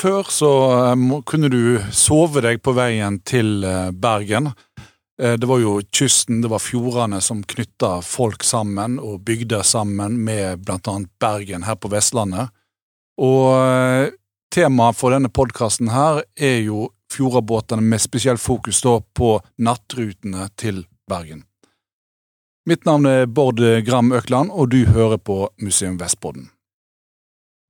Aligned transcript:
Før 0.00 0.24
så 0.32 0.50
kunne 1.28 1.50
du 1.52 1.76
sove 1.92 2.40
deg 2.40 2.62
på 2.64 2.72
veien 2.72 3.18
til 3.28 3.60
Bergen. 4.00 4.48
Det 5.20 5.44
var 5.44 5.60
jo 5.60 5.74
kysten, 5.92 6.38
det 6.40 6.48
var 6.48 6.62
fjordene 6.64 7.18
som 7.20 7.42
knytta 7.44 7.98
folk 8.00 8.40
sammen 8.46 8.94
og 8.96 9.18
bygder 9.28 9.60
sammen 9.66 10.16
med 10.24 10.62
blant 10.64 10.88
annet 10.88 11.10
Bergen 11.20 11.66
her 11.68 11.76
på 11.76 11.90
Vestlandet. 11.92 12.48
Og 13.20 14.14
temaet 14.48 14.96
for 14.96 15.12
denne 15.12 15.28
podkasten 15.28 15.92
her 15.92 16.22
er 16.40 16.62
jo 16.64 16.86
fjordabåtene 17.12 17.84
med 17.84 18.00
spesiell 18.00 18.40
fokus 18.40 18.80
på 18.80 19.34
nattrutene 19.60 20.48
til 20.56 20.86
Bergen. 21.10 21.44
Mitt 22.64 22.88
navn 22.88 23.04
er 23.04 23.28
Bård 23.28 23.60
Gram 23.84 24.12
Økland, 24.16 24.48
og 24.48 24.72
du 24.72 24.86
hører 24.86 25.18
på 25.20 25.50
Museum 25.60 26.00
Vestbrodden. 26.00 26.48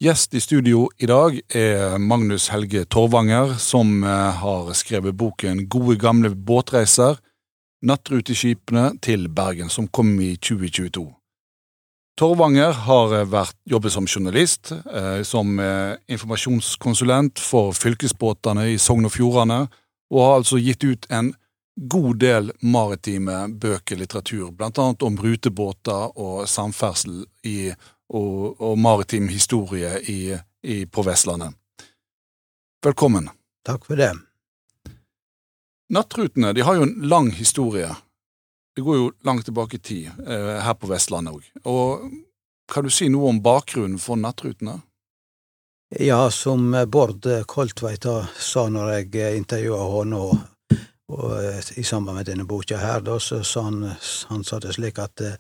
Gjest 0.01 0.33
i 0.35 0.41
studio 0.41 0.87
i 0.97 1.05
dag 1.05 1.35
er 1.53 1.99
Magnus 2.01 2.47
Helge 2.49 2.87
Torvanger, 2.89 3.51
som 3.61 3.99
eh, 4.01 4.39
har 4.41 4.71
skrevet 4.73 5.13
boken 5.13 5.67
Gode 5.69 5.99
gamle 6.01 6.31
båtreiser– 6.33 7.19
nattruteskipene 7.91 8.95
til 9.05 9.27
Bergen, 9.29 9.69
som 9.69 9.91
kom 9.93 10.15
i 10.25 10.31
2022. 10.41 11.05
Torvanger 12.17 12.81
har 12.87 13.13
eh, 13.19 13.29
vært, 13.29 13.59
jobbet 13.69 13.93
som 13.93 14.09
journalist, 14.09 14.73
eh, 14.73 15.21
som 15.21 15.61
informasjonskonsulent 15.61 17.45
for 17.45 17.77
fylkesbåtene 17.77 18.71
i 18.73 18.81
Sogn 18.81 19.05
og 19.05 19.13
Fjordane, 19.19 19.67
og 20.09 20.25
har 20.25 20.41
altså 20.41 20.65
gitt 20.65 20.89
ut 20.89 21.13
en 21.13 21.35
god 21.77 22.25
del 22.25 22.53
maritime 22.65 23.51
bøker, 23.53 24.01
litteratur, 24.01 24.49
blant 24.57 24.81
annet 24.81 25.05
om 25.05 25.21
rutebåter 25.21 26.17
og 26.17 26.47
samferdsel 26.49 27.27
i, 27.45 27.75
og, 28.11 28.61
og, 28.61 28.79
maritim 28.79 29.29
historie 29.29 30.01
i, 30.11 30.39
i, 30.63 30.87
på 30.87 31.05
Vestlandet. 31.07 31.55
Velkommen. 32.85 33.29
Takk 33.67 33.85
for 33.87 34.01
det. 34.01 34.13
Nattrutene 35.91 36.53
de 36.57 36.65
har 36.65 36.79
jo 36.79 36.87
en 36.87 36.95
lang 37.11 37.31
historie. 37.35 37.91
Det 38.77 38.83
går 38.87 38.97
jo 38.97 39.09
langt 39.27 39.45
tilbake 39.45 39.77
i 39.77 39.83
tid, 39.83 40.11
eh, 40.27 40.61
her 40.65 40.75
på 40.75 40.91
Vestlandet 40.91 41.35
òg. 41.35 41.49
Og 41.69 42.07
kan 42.71 42.87
du 42.87 42.91
si 42.95 43.09
noe 43.11 43.31
om 43.31 43.43
bakgrunnen 43.43 43.99
for 43.99 44.19
nattrutene? 44.19 44.81
Ja, 45.99 46.31
som 46.31 46.71
Bård 46.87 47.27
Koltveit 47.51 48.07
sa 48.39 48.69
når 48.71 48.93
jeg 48.95 49.41
intervjua 49.43 49.83
henne 49.97 50.23
og 50.23 50.39
og 51.11 51.45
eh, 51.45 51.61
i 51.77 51.85
samband 51.85 52.17
med 52.17 52.27
denne 52.27 52.47
boka 52.47 52.79
her, 52.79 53.01
da, 53.01 53.19
så 53.21 53.43
sa 53.45 53.67
han, 53.67 53.83
han 54.29 54.45
sa 54.45 54.61
det 54.63 54.75
slik 54.77 55.01
at 55.03 55.23
eh, 55.25 55.39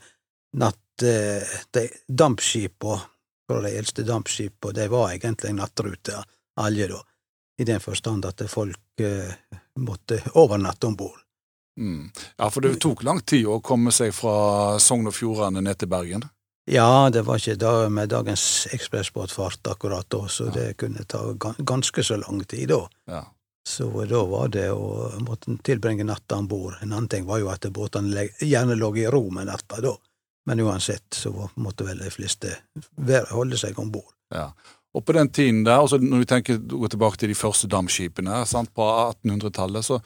natt, 0.58 0.76
eh, 0.76 0.89
de 1.00 1.86
dampskipa, 2.08 3.00
fra 3.46 3.60
de 3.64 3.72
eldste 3.78 4.04
dampskipa, 4.06 4.72
de 4.76 4.88
var 4.88 5.12
egentlig 5.12 5.54
nattruter, 5.56 6.22
alle, 6.60 6.88
da, 6.90 7.00
i 7.60 7.64
den 7.64 7.80
forstand 7.80 8.26
at 8.28 8.42
folk 8.50 9.02
eh, 9.02 9.32
måtte 9.80 10.20
overnatte 10.34 10.86
om 10.86 10.96
bord. 10.96 11.18
Mm. 11.80 12.10
Ja, 12.36 12.50
for 12.50 12.60
det 12.60 12.76
tok 12.82 13.02
lang 13.06 13.20
tid 13.20 13.46
å 13.48 13.60
komme 13.64 13.92
seg 13.94 14.12
fra 14.14 14.78
Sogn 14.82 15.08
og 15.08 15.16
Fjordane 15.16 15.62
ned 15.64 15.80
til 15.80 15.88
Bergen? 15.88 16.26
Ja, 16.70 17.10
det 17.10 17.24
var 17.26 17.40
ikke 17.40 17.56
da 17.58 17.88
med 17.88 18.12
dagens 18.12 18.68
ekspressbåtfart 18.70 19.72
akkurat 19.72 20.06
da, 20.12 20.26
så 20.28 20.50
ja. 20.50 20.54
det 20.54 20.66
kunne 20.82 21.04
ta 21.08 21.22
ganske 21.58 22.04
så 22.04 22.20
lang 22.20 22.44
tid 22.44 22.68
da. 22.74 22.82
Ja. 23.10 23.24
Så 23.66 23.88
da 24.08 24.20
var 24.28 24.52
det 24.52 24.68
å 24.72 25.10
måtte 25.24 25.56
tilbringe 25.64 26.04
natta 26.04 26.38
om 26.40 26.48
bord. 26.48 26.78
En 26.80 26.92
annen 26.92 27.08
ting 27.08 27.26
var 27.28 27.42
jo 27.42 27.50
at 27.52 27.66
båtene 27.72 28.28
gjerne 28.40 28.76
lå 28.78 28.92
i 28.96 29.08
ro 29.10 29.26
med 29.34 29.50
natta 29.50 29.80
da, 29.84 29.96
men 30.46 30.60
uansett 30.60 31.14
så 31.14 31.32
måtte 31.60 31.86
vel 31.86 32.00
de 32.00 32.10
fleste 32.12 32.54
holde 33.30 33.58
seg 33.60 33.78
om 33.78 33.90
bord. 33.92 34.12
Ja. 34.34 34.50
Og 34.94 35.04
på 35.06 35.14
den 35.14 35.28
tiden 35.30 35.64
der, 35.66 35.78
også 35.78 36.00
når 36.02 36.24
vi 36.24 36.30
tenker 36.30 36.58
gå 36.58 36.88
tilbake 36.90 37.20
til 37.20 37.30
de 37.30 37.38
første 37.38 37.68
dampskipene 37.70 38.42
sant, 38.46 38.72
på 38.74 38.86
1800-tallet, 38.86 39.86
så 39.86 40.00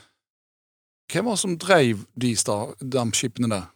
hvem 1.13 1.29
var 1.29 1.37
det 1.37 1.43
som 1.45 1.57
drev 1.61 2.05
de 2.21 2.35
dampskipene 2.81 3.51
der? 3.53 3.71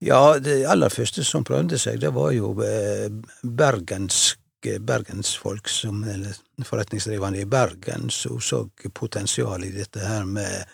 Ja, 0.00 0.38
det 0.40 0.64
aller 0.64 0.88
første 0.88 1.24
som 1.28 1.44
prøvde 1.44 1.78
seg, 1.78 2.00
det 2.00 2.14
var 2.16 2.32
jo 2.32 2.54
bergensk, 2.56 4.40
Bergens 4.60 4.84
bergensfolk, 4.84 5.68
som, 5.68 6.02
eller 6.04 6.36
forretningsdrivende 6.64 7.40
i 7.40 7.46
Bergen, 7.48 8.10
som 8.10 8.40
så 8.40 8.68
potensial 8.92 9.64
i 9.64 9.70
dette 9.72 10.00
her 10.04 10.24
med, 10.28 10.66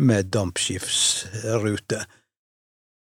med 0.00 0.30
dampskipsrute. 0.32 2.00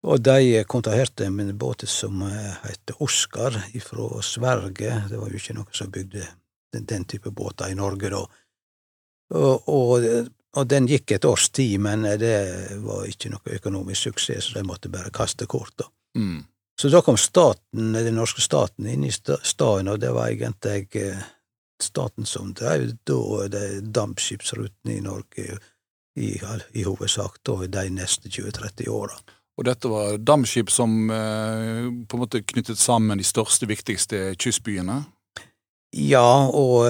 Og 0.04 0.20
de 0.20 0.64
kontraherte 0.68 1.30
med 1.32 1.54
en 1.54 1.58
båt 1.58 1.86
som 1.88 2.22
het 2.26 2.92
Oskar 3.00 3.56
fra 3.82 4.22
Sverige. 4.22 5.04
Det 5.10 5.20
var 5.20 5.30
jo 5.32 5.40
ikke 5.40 5.56
noe 5.56 5.76
som 5.76 5.92
bygde 5.92 6.26
den, 6.74 6.86
den 6.86 7.06
type 7.08 7.32
båter 7.32 7.72
i 7.72 7.78
Norge 7.80 8.12
da. 8.12 8.24
Og, 9.34 9.70
og, 9.70 10.08
og, 10.54 10.66
den 10.70 10.90
gikk 10.92 11.16
et 11.16 11.26
års 11.26 11.48
tid, 11.50 11.80
men 11.82 12.04
det 12.20 12.36
var 12.84 13.06
ikke 13.08 13.32
noe 13.32 13.56
økonomisk 13.56 14.10
suksess, 14.10 14.52
så 14.52 14.60
de 14.60 14.68
måtte 14.68 14.92
bare 14.92 15.14
kaste 15.14 15.48
kort. 15.50 15.74
da. 15.80 15.88
Mm. 16.20 16.44
Så 16.82 16.90
da 16.90 17.02
kom 17.02 17.18
staten, 17.18 17.94
den 17.94 18.18
norske 18.18 18.42
staten 18.42 18.90
inn 18.90 19.06
i 19.08 19.12
staden, 19.14 19.88
og 19.88 20.02
det 20.02 20.12
var 20.14 20.34
egentlig 20.34 21.00
eh, 21.00 21.22
staten 21.82 22.26
som 22.26 22.52
drev 22.58 22.92
da 23.08 23.48
dampskipsrutene 23.82 24.98
i 24.98 25.06
Norge 25.06 25.60
i, 26.20 26.34
i 26.74 26.84
hovedsak 26.84 27.40
da 27.46 27.62
de 27.78 27.88
neste 27.94 28.30
20-30 28.30 28.90
åra. 28.90 29.18
Og 29.58 29.68
dette 29.68 29.90
var 29.92 30.18
damskip 30.18 30.72
som 30.74 31.12
eh, 31.14 31.90
på 32.10 32.18
en 32.18 32.24
måte 32.24 32.42
knyttet 32.42 32.82
sammen 32.82 33.22
de 33.22 33.28
største, 33.28 33.70
viktigste 33.70 34.32
kystbyene? 34.42 35.04
Ja, 35.94 36.50
og, 36.50 36.88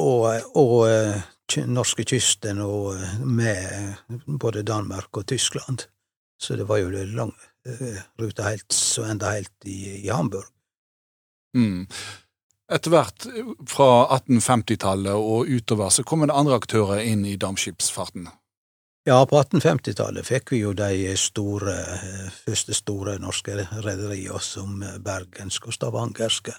og, 0.00 0.22
og 0.56 0.76
eh, 0.88 1.26
norskekysten 1.68 2.62
og 2.64 2.96
med 3.20 4.24
både 4.40 4.64
Danmark 4.64 5.20
og 5.20 5.28
Tyskland. 5.28 5.84
Så 6.40 6.56
det 6.56 6.64
var 6.68 6.80
jo 6.80 6.88
det 6.92 7.04
lange 7.12 7.52
Eh, 7.66 7.98
ruta 8.18 8.42
helt, 8.42 8.72
så 8.72 9.04
enda 9.04 9.30
helt 9.30 9.64
i, 9.64 10.06
i 10.06 10.08
Hamburg. 10.08 10.44
Mm. 11.56 11.86
Etter 12.72 12.92
hvert, 12.92 13.26
fra 13.66 13.88
1850-tallet 14.18 15.14
og 15.14 15.50
utover, 15.50 15.90
så 15.90 16.04
kommer 16.06 16.30
det 16.30 16.36
andre 16.38 16.58
aktører 16.60 17.02
inn 17.02 17.24
i 17.26 17.36
dampskipsfarten? 17.40 18.28
Ja, 19.06 19.20
på 19.26 19.38
1850-tallet 19.38 20.26
fikk 20.26 20.50
vi 20.50 20.58
jo 20.64 20.72
de 20.74 21.12
store, 21.14 21.74
eh, 21.94 22.30
første 22.34 22.74
store 22.74 23.12
norske 23.22 23.54
rederiene, 23.54 24.40
som 24.42 24.80
bergenske 24.82 25.68
og 25.70 25.74
stavangerske. 25.76 26.54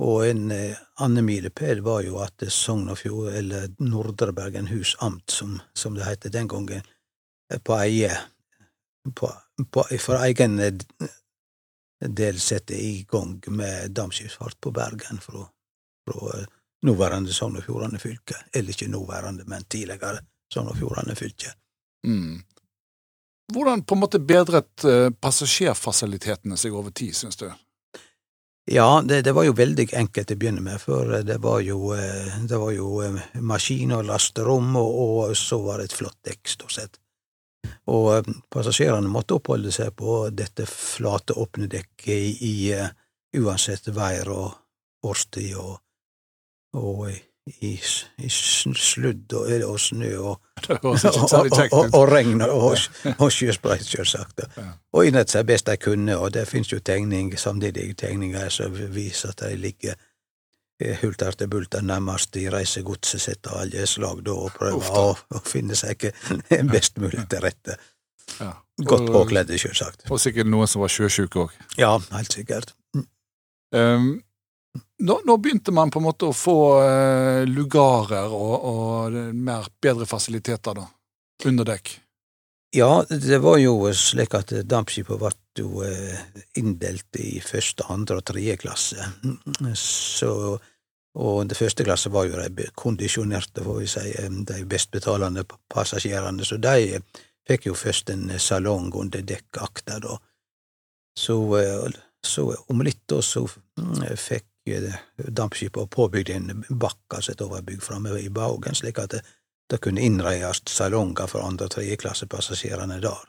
Og 0.00 0.22
en 0.30 0.46
eh, 0.54 0.78
annen 1.04 1.26
milepæl 1.26 1.82
var 1.84 2.06
jo 2.06 2.22
at 2.24 2.40
Sogn 2.48 2.88
og 2.88 2.96
Fjord, 3.02 3.34
eller 3.36 3.66
Nordre 3.84 4.32
Bergenhus 4.32 4.94
amt, 5.04 5.30
som, 5.30 5.58
som 5.76 5.98
det 5.98 6.06
het 6.06 6.24
den 6.32 6.48
gangen, 6.48 6.88
på 7.52 7.76
eie 7.82 8.14
på, 9.14 9.28
på, 9.70 9.84
for 10.00 10.24
egen 10.24 10.56
del 12.00 12.40
sette 12.40 12.78
i 12.80 13.02
gang 13.10 13.42
med 13.52 13.92
dampskipsfart 13.92 14.56
på 14.60 14.72
Bergen 14.72 15.20
fra, 15.20 15.44
fra 16.08 16.40
nåværende 16.88 17.36
Sogn 17.36 17.60
og 17.60 17.68
Fjordane 17.68 18.00
fylke. 18.00 18.40
Eller 18.54 18.72
ikke 18.72 18.88
nåværende, 18.88 19.44
men 19.44 19.68
tidligere 19.68 20.16
Sogn 20.52 20.70
og 20.70 20.78
Fjordane 20.78 21.16
fylke. 21.18 21.52
Mm. 22.06 22.42
Hvordan 23.52 23.84
på 23.86 23.94
en 23.94 24.02
måte 24.02 24.18
bedret 24.18 24.84
eh, 24.84 25.08
passasjerfasilitetene 25.10 26.58
seg 26.58 26.74
over 26.74 26.90
tid, 26.90 27.14
synes 27.14 27.38
du? 27.38 27.48
Ja, 28.66 29.02
det, 29.06 29.20
det, 29.22 29.32
var 29.32 29.46
jo 29.46 29.54
veldig 29.54 29.92
enkelt 29.94 30.32
å 30.34 30.36
begynne 30.38 30.62
med, 30.64 30.80
for 30.82 31.12
det 31.22 31.36
var 31.42 31.60
jo, 31.62 31.92
eh, 31.94 32.40
det 32.50 32.58
var 32.58 32.72
jo 32.74 32.96
eh, 33.06 33.20
maskin 33.38 33.94
og 33.94 34.08
lasterom, 34.08 34.72
og, 34.80 34.96
og 35.02 35.36
så 35.38 35.60
var 35.62 35.78
det 35.78 35.90
et 35.90 35.98
flott 36.00 36.18
dekk, 36.26 36.42
stort 36.50 36.74
sett. 36.74 36.98
Og 37.90 38.26
passasjerene 38.50 39.10
måtte 39.10 39.38
oppholde 39.38 39.70
seg 39.74 39.94
på 39.98 40.24
dette 40.34 40.66
flate, 40.70 41.38
åpne 41.38 41.70
dekket 41.70 42.42
i, 42.42 42.52
i 42.74 43.38
uansett 43.38 43.86
vær 43.94 44.30
og 44.34 45.06
årstid 45.06 45.54
og, 45.60 45.78
og 46.78 47.06
i, 47.46 47.76
i, 48.18 48.28
sludd 48.28 49.32
og, 49.38 49.52
og 49.68 49.78
snø 49.80 50.10
og, 50.18 50.40
og, 50.82 51.94
og, 51.94 52.02
regn 52.10 52.42
og, 52.42 52.74
og 53.18 53.30
sjøsprøyt, 53.32 53.86
selvsagt. 53.86 54.42
Og 54.92 55.06
innrette 55.06 55.36
seg 55.36 55.46
best 55.46 55.70
de 55.70 55.76
kunne, 55.78 56.18
og 56.18 56.34
det 56.34 56.48
finnes 56.50 56.72
jo 56.72 56.80
tegning, 56.82 57.30
samtidige 57.38 57.94
tegninger 57.94 58.50
som 58.50 58.74
viser 58.74 59.34
at 59.34 59.46
de 59.46 59.56
ligger 59.62 59.94
Eh, 60.80 60.98
hulter 61.00 61.32
til 61.32 61.48
bulter 61.48 61.80
nærmest 61.80 62.36
i 62.36 62.50
reisegodset 62.52 63.20
sitt 63.22 63.48
av 63.48 63.62
alle 63.62 63.86
slag 63.88 64.18
da, 64.26 64.34
og 64.36 64.52
prøver 64.58 64.98
å, 65.00 65.14
å, 65.16 65.40
finne 65.40 65.76
seg 65.78 66.10
best 66.68 67.00
mulig 67.00 67.24
til 67.32 67.40
rette. 67.40 67.78
Ja. 68.36 68.50
Godt 68.84 69.08
påkledde, 69.08 69.56
selvsagt. 69.56 70.04
Og 70.12 70.20
sikkert 70.20 70.50
noen 70.52 70.68
som 70.68 70.82
var 70.84 70.92
sjøsjuke 70.92 71.46
òg. 71.46 71.54
Ja, 71.80 71.94
helt 72.12 72.36
sikkert. 72.36 72.74
Um, 73.72 74.18
nå, 74.98 75.20
nå, 75.24 75.36
begynte 75.36 75.72
man 75.74 75.90
på 75.92 76.00
en 76.00 76.06
måte 76.08 76.30
å 76.30 76.36
få 76.36 76.58
uh, 76.80 77.44
lugarer 77.48 78.32
og, 78.32 78.54
og 78.70 79.20
mer, 79.34 79.68
bedre 79.82 80.08
fasiliteter 80.08 80.78
da, 80.78 80.86
under 81.50 81.68
dekk. 81.74 81.96
Ja, 82.76 83.04
det 83.08 83.38
var 83.38 83.58
jo 83.62 83.92
slik 83.96 84.34
at 84.36 84.50
dampskipet 84.68 85.20
ble 85.20 85.30
eh, 85.86 86.24
inndelt 86.60 87.16
i 87.22 87.38
første, 87.40 87.86
andre 87.88 88.18
og 88.20 88.26
tredje 88.26 88.56
klasse. 88.60 89.06
Så, 89.80 90.32
Og 91.16 91.46
det 91.48 91.56
første 91.56 91.84
klasse 91.86 92.10
var 92.12 92.26
jo 92.26 92.42
de 92.52 92.66
kondisjonerte, 92.76 93.64
får 93.64 93.78
vi 93.78 93.86
si, 93.88 94.10
de 94.50 94.64
best 94.68 94.90
betalende 94.92 95.46
passasjerene, 95.72 96.44
så 96.44 96.58
de 96.60 97.00
fikk 97.48 97.70
jo 97.70 97.78
først 97.78 98.10
en 98.12 98.28
salong 98.38 98.90
under 98.92 99.22
dekkakta, 99.24 100.00
da. 100.02 100.18
Så, 101.16 101.38
så 102.20 102.50
om 102.68 102.82
litt 102.84 103.06
da 103.08 103.22
så 103.24 103.46
fikk 103.46 104.50
dampskipet 105.16 105.90
påbygde 105.90 106.34
en 106.34 106.64
bakke 106.68 107.20
som 107.22 107.32
et 107.32 107.42
overbygg 107.44 107.82
framme 107.82 108.16
i 108.20 108.30
Baugen, 108.30 108.74
slik 108.74 108.98
at 109.02 109.14
det, 109.14 109.22
det 109.70 109.80
kunne 109.82 110.02
innreies 110.02 110.62
salonger 110.70 111.30
for 111.30 111.46
andre- 111.46 111.68
og 111.68 111.74
tredjeklassepassasjerene 111.76 113.00
der. 113.02 113.22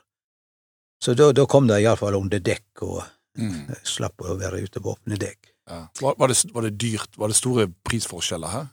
Så 1.04 1.14
da, 1.14 1.30
da 1.32 1.46
kom 1.46 1.68
de 1.70 1.78
iallfall 1.78 2.18
under 2.18 2.42
dekk, 2.42 2.82
og 2.82 3.02
mm. 3.38 3.78
slapp 3.86 4.22
å 4.22 4.34
være 4.38 4.64
ute 4.66 4.82
på 4.82 4.96
åpne 4.96 5.18
dekk. 5.20 5.52
Ja. 5.70 5.84
Var, 6.00 6.18
var, 6.18 6.32
det, 6.32 6.42
var, 6.54 6.66
det, 6.66 6.74
dyrt? 6.80 7.18
Var 7.20 7.30
det 7.30 7.38
store 7.38 7.68
prisforskjeller 7.86 8.54
her? 8.54 8.68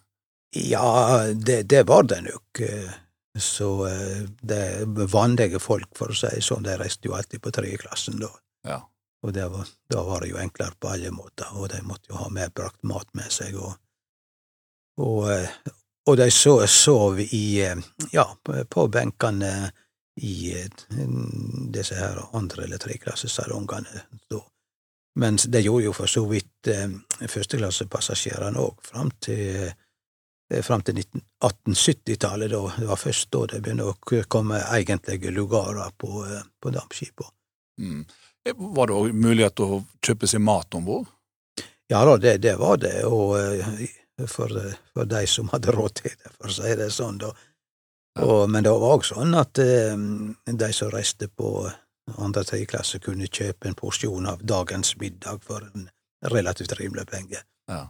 Ja, 0.56 0.88
det, 1.36 1.64
det 1.70 1.84
var 1.90 2.08
det 2.08 2.22
nok. 2.30 2.62
Så 3.36 3.70
det 4.42 4.62
vanlige 5.12 5.60
folk, 5.60 5.90
for 5.98 6.14
å 6.14 6.18
si 6.18 6.40
sånn, 6.42 6.64
de 6.64 6.78
reiste 6.80 7.10
jo 7.10 7.18
alltid 7.18 7.44
på 7.44 7.52
tredjeklassen 7.54 8.22
da. 8.22 8.32
Ja. 8.66 8.80
Og 9.26 9.34
var, 9.34 9.70
da 9.90 10.04
var 10.06 10.22
det 10.22 10.30
jo 10.30 10.38
enklere 10.38 10.78
på 10.80 10.92
alle 10.94 11.10
måter, 11.12 11.50
og 11.58 11.72
de 11.72 11.82
måtte 11.82 12.12
jo 12.12 12.20
ha 12.20 12.30
medbrakt 12.30 12.84
mat 12.86 13.10
med 13.18 13.32
seg, 13.34 13.56
og, 13.58 13.74
og, 15.02 15.32
og 16.06 16.20
de 16.20 16.28
sov 16.30 17.18
i, 17.26 17.48
ja, 18.14 18.26
på 18.70 18.88
benkene 18.94 19.72
i 20.22 20.54
disse 21.74 21.96
her 21.98 22.22
andre- 22.38 22.64
eller 22.64 22.78
treklassesalongene. 22.78 24.04
Men 25.16 25.38
det 25.48 25.62
gjorde 25.62 25.86
jo 25.86 25.94
for 25.96 26.12
så 26.12 26.26
vidt 26.28 26.68
eh, 26.68 26.92
førsteklassepassasjerene 27.32 28.60
òg, 28.60 28.82
fram 28.84 29.12
til, 29.24 29.72
eh, 30.52 30.62
fram 30.64 30.84
til 30.84 31.00
1870-tallet. 31.00 32.52
da. 32.52 32.62
Det 32.78 32.88
var 32.90 33.00
først 33.00 33.32
da 33.32 33.46
det 33.54 33.62
begynte 33.64 33.88
å 33.94 34.24
komme 34.28 34.60
egentlige 34.76 35.32
lugarer 35.32 35.96
på, 35.98 36.26
eh, 36.26 36.44
på 36.60 36.70
dampskipene. 36.76 37.32
Mm. 37.80 38.06
Var 38.46 38.88
det 38.88 38.96
òg 38.96 39.14
mulighet 39.14 39.56
til 39.58 39.78
å 39.78 39.84
kjøpe 40.06 40.30
seg 40.30 40.44
mat 40.46 40.78
om 40.78 40.86
bord? 40.86 41.08
Ja 41.90 42.04
da, 42.06 42.18
det, 42.18 42.38
det, 42.44 42.56
var 42.58 42.78
det, 42.82 43.04
og 43.06 43.36
for, 44.30 44.50
for, 44.94 45.06
de 45.10 45.26
som 45.30 45.50
hadde 45.54 45.74
råd 45.74 45.98
til 46.02 46.14
det, 46.14 46.32
for 46.38 46.50
å 46.50 46.56
si 46.56 46.76
det 46.78 46.90
sånn. 46.94 47.20
da. 47.22 47.32
Og, 48.22 48.46
men 48.50 48.66
det 48.66 48.74
var 48.74 48.96
òg 48.96 49.06
sånn 49.06 49.36
at 49.38 49.58
de 49.58 50.70
som 50.74 50.94
reiste 50.94 51.30
på 51.30 51.68
andre 52.22 52.44
tredje 52.46 52.70
klasse 52.70 53.02
kunne 53.02 53.30
kjøpe 53.30 53.70
en 53.70 53.78
porsjon 53.78 54.30
av 54.30 54.44
dagens 54.46 54.94
middag 55.02 55.42
for 55.46 55.66
en 55.74 55.90
relativt 56.32 56.74
rimelig 56.80 57.08
penge. 57.10 57.42
Ja. 57.70 57.82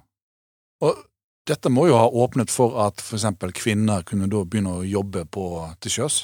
Og 0.84 1.04
dette 1.48 1.70
må 1.70 1.88
jo 1.90 2.00
ha 2.00 2.08
åpnet 2.08 2.52
for 2.52 2.80
at 2.86 3.04
eksempel 3.14 3.54
kvinner 3.56 4.06
kunne 4.08 4.30
da 4.32 4.44
begynne 4.44 4.80
å 4.80 4.88
jobbe 4.88 5.26
på 5.30 5.46
til 5.84 6.00
sjøs? 6.00 6.24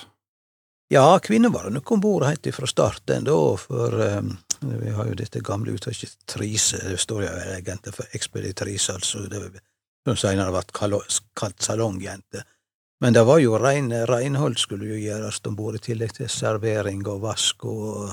Ja, 0.92 1.20
kvinner 1.24 1.50
var 1.50 1.70
nok 1.72 1.92
om 1.92 2.02
bord 2.04 2.26
helt 2.28 2.48
fra 2.52 2.68
starten, 2.68 3.24
da, 3.24 3.36
for 3.58 3.94
um, 3.96 4.34
vi 4.60 4.90
har 4.92 5.08
jo 5.08 5.14
dette 5.16 5.40
gamle 5.40 5.72
uttrykket 5.72 6.18
trise, 6.28 6.82
det 6.84 6.98
står 7.00 7.22
jo 7.24 7.30
egentlig 7.54 7.94
for 7.96 8.18
ekspeditrise, 8.18 8.98
altså 9.00 9.22
det 9.32 9.62
som 10.04 10.18
senere 10.20 10.52
ble 10.52 11.00
kalt 11.40 11.64
salongjente. 11.64 12.44
Men 13.00 13.16
det 13.16 13.24
var 13.24 13.40
jo 13.40 13.56
rein, 13.56 13.88
reinhold 14.12 14.60
skulle 14.60 14.90
jo 14.92 15.00
gjøres 15.00 15.40
om 15.48 15.56
bord, 15.56 15.80
i 15.80 15.86
tillegg 15.88 16.12
til 16.18 16.28
servering 16.30 17.08
og 17.08 17.24
vask 17.24 17.64
og, 17.72 18.12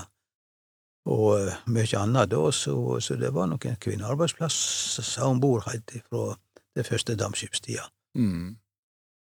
og 1.10 1.50
mye 1.74 1.98
annet 1.98 2.31
da, 2.31 2.44
så, 2.54 2.78
så 3.02 3.19
det 3.19 3.34
var 3.34 3.50
nok 3.50 3.66
en 3.66 3.82
kvinnearbeidsplass 3.82 5.19
om 5.26 5.42
bord 5.42 5.66
helt 5.66 5.98
fra 6.06 6.31
det 6.78 6.86
første 6.86 7.19
dampskipstida. 7.19 7.90
Mm. 8.14 8.54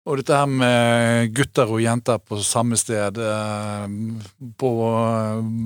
Og 0.03 0.19
dette 0.19 0.35
her 0.35 0.49
med 0.51 1.29
gutter 1.35 1.69
og 1.71 1.79
jenter 1.79 2.19
på 2.19 2.39
samme 2.43 2.75
sted, 2.79 3.17
eh, 3.23 3.85
på 4.59 4.71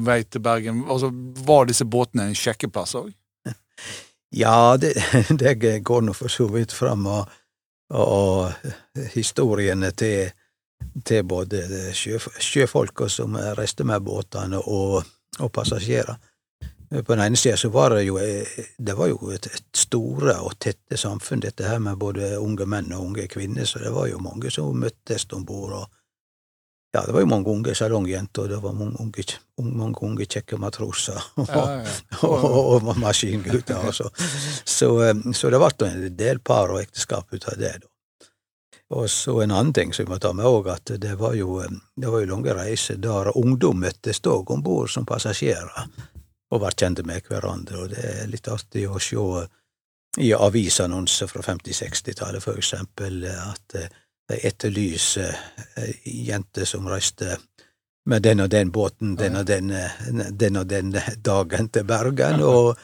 vei 0.06 0.20
til 0.30 0.44
Bergen, 0.46 0.84
altså 0.86 1.10
var 1.48 1.66
disse 1.66 1.88
båtene 1.90 2.30
en 2.30 2.38
sjekkeplass 2.38 2.98
òg? 3.02 3.12
Ja, 4.36 4.76
det, 4.76 4.92
det 5.40 5.54
går 5.88 6.02
nå 6.04 6.12
for 6.14 6.28
så 6.28 6.50
vidt 6.52 6.74
fram. 6.76 7.06
og 7.08 8.52
historiene 9.14 9.92
til, 9.96 10.34
til 11.08 11.24
både 11.24 11.62
sjø, 11.96 12.20
sjøfolka 12.20 13.08
som 13.08 13.38
reiste 13.56 13.88
med 13.88 14.04
båtene, 14.04 14.60
og, 14.60 15.08
og 15.40 15.52
passasjerer. 15.56 16.20
På 16.90 17.16
den 17.16 17.24
ene 17.26 17.36
sida 17.36 17.58
så 17.60 17.70
var 17.70 17.96
det 17.98 18.06
jo 18.08 18.16
det 18.78 18.94
var 18.96 19.10
jo 19.12 19.32
et, 19.36 19.50
et 19.52 19.76
store 19.76 20.38
og 20.40 20.56
tette 20.60 20.98
samfunn, 20.98 21.44
dette 21.44 21.68
her 21.68 21.82
med 21.84 22.00
både 22.00 22.38
unge 22.40 22.66
menn 22.66 22.94
og 22.96 23.10
unge 23.10 23.28
kvinner, 23.28 23.68
så 23.68 23.82
det 23.84 23.92
var 23.92 24.08
jo 24.08 24.22
mange 24.24 24.52
som 24.52 24.72
møttes 24.80 25.28
om 25.36 25.44
bord. 25.46 25.74
og 25.82 25.88
ja, 26.94 27.04
det 27.06 27.14
var 27.14 27.22
jo 27.22 27.30
mange 27.30 27.52
unge 27.52 27.76
salongjenter, 27.76 28.42
og 28.42 28.50
det 28.50 28.62
var 28.64 28.74
mange 28.74 28.96
unge, 29.04 29.26
mange 29.60 30.02
unge 30.02 30.26
kjekke 30.26 30.58
matroser 30.58 31.20
og, 31.36 31.50
ja, 31.50 31.66
ja. 31.84 31.92
og, 32.22 32.48
og, 32.48 32.88
og 32.88 32.98
maskingutter. 33.04 33.92
Så, 33.92 34.10
så, 34.66 34.90
så, 35.34 35.52
det 35.52 35.62
ble 35.62 35.92
en 35.92 36.18
del 36.18 36.40
par 36.40 36.72
og 36.72 36.82
ekteskap 36.82 37.34
ut 37.36 37.52
av 37.52 37.60
det. 37.60 37.76
da. 37.84 37.92
Og 38.96 39.10
så 39.12 39.42
en 39.44 39.52
annen 39.52 39.74
ting 39.76 39.92
som 39.94 40.06
vi 40.06 40.14
må 40.14 40.18
ta 40.24 40.32
med 40.32 40.48
òg, 40.48 40.70
at 40.72 40.94
det 41.04 41.18
var 41.20 41.36
jo, 41.36 41.60
det 42.00 42.08
var 42.08 42.24
jo 42.24 42.30
lange 42.32 42.56
reiser 42.56 43.02
der 43.04 43.34
ungdom 43.36 43.84
møttes 43.84 44.24
òg 44.24 44.54
om 44.56 44.64
bord 44.64 44.88
som 44.94 45.06
passasjerer, 45.06 45.90
og 46.52 46.64
vært 46.64 46.84
kjente 46.84 47.04
med 47.08 47.26
hverandre, 47.28 47.84
og 47.84 47.92
det 47.92 48.04
er 48.04 48.32
litt 48.32 48.48
artig 48.48 48.88
å 48.88 49.00
se 49.04 49.24
i 50.24 50.32
avisannonser 50.34 51.30
fra 51.30 51.44
50-60-tallet, 51.46 52.42
for 52.44 52.58
eksempel, 52.58 53.26
at 53.28 53.76
de 53.78 54.40
etterlyser 54.48 55.36
jenter 56.04 56.66
som 56.66 56.88
reiste 56.90 57.38
med 58.08 58.24
den 58.24 58.40
og 58.40 58.50
den 58.50 58.72
båten 58.72 59.16
den 59.20 59.36
og 59.36 59.46
den, 59.48 59.74
den, 60.40 60.58
og 60.58 60.68
den 60.68 60.96
dagen 61.24 61.70
til 61.70 61.86
Bergen, 61.88 62.42
og 62.42 62.78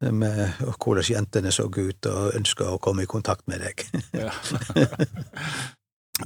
med 0.00 0.58
hvordan 0.76 1.06
jentene 1.08 1.52
så 1.54 1.68
ut 1.70 2.06
og 2.10 2.36
ønska 2.36 2.68
å 2.74 2.80
komme 2.82 3.06
i 3.06 3.10
kontakt 3.10 3.46
med 3.48 3.62
deg. 3.64 3.86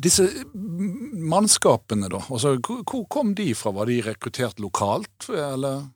Disse 0.04 0.26
mannskapene, 0.54 2.08
da, 2.10 2.20
altså, 2.30 2.56
hvor 2.62 3.06
kom 3.10 3.34
de 3.34 3.52
fra? 3.58 3.72
Var 3.74 3.90
de 3.90 4.02
rekruttert 4.06 4.60
lokalt, 4.62 5.28
eller? 5.28 5.88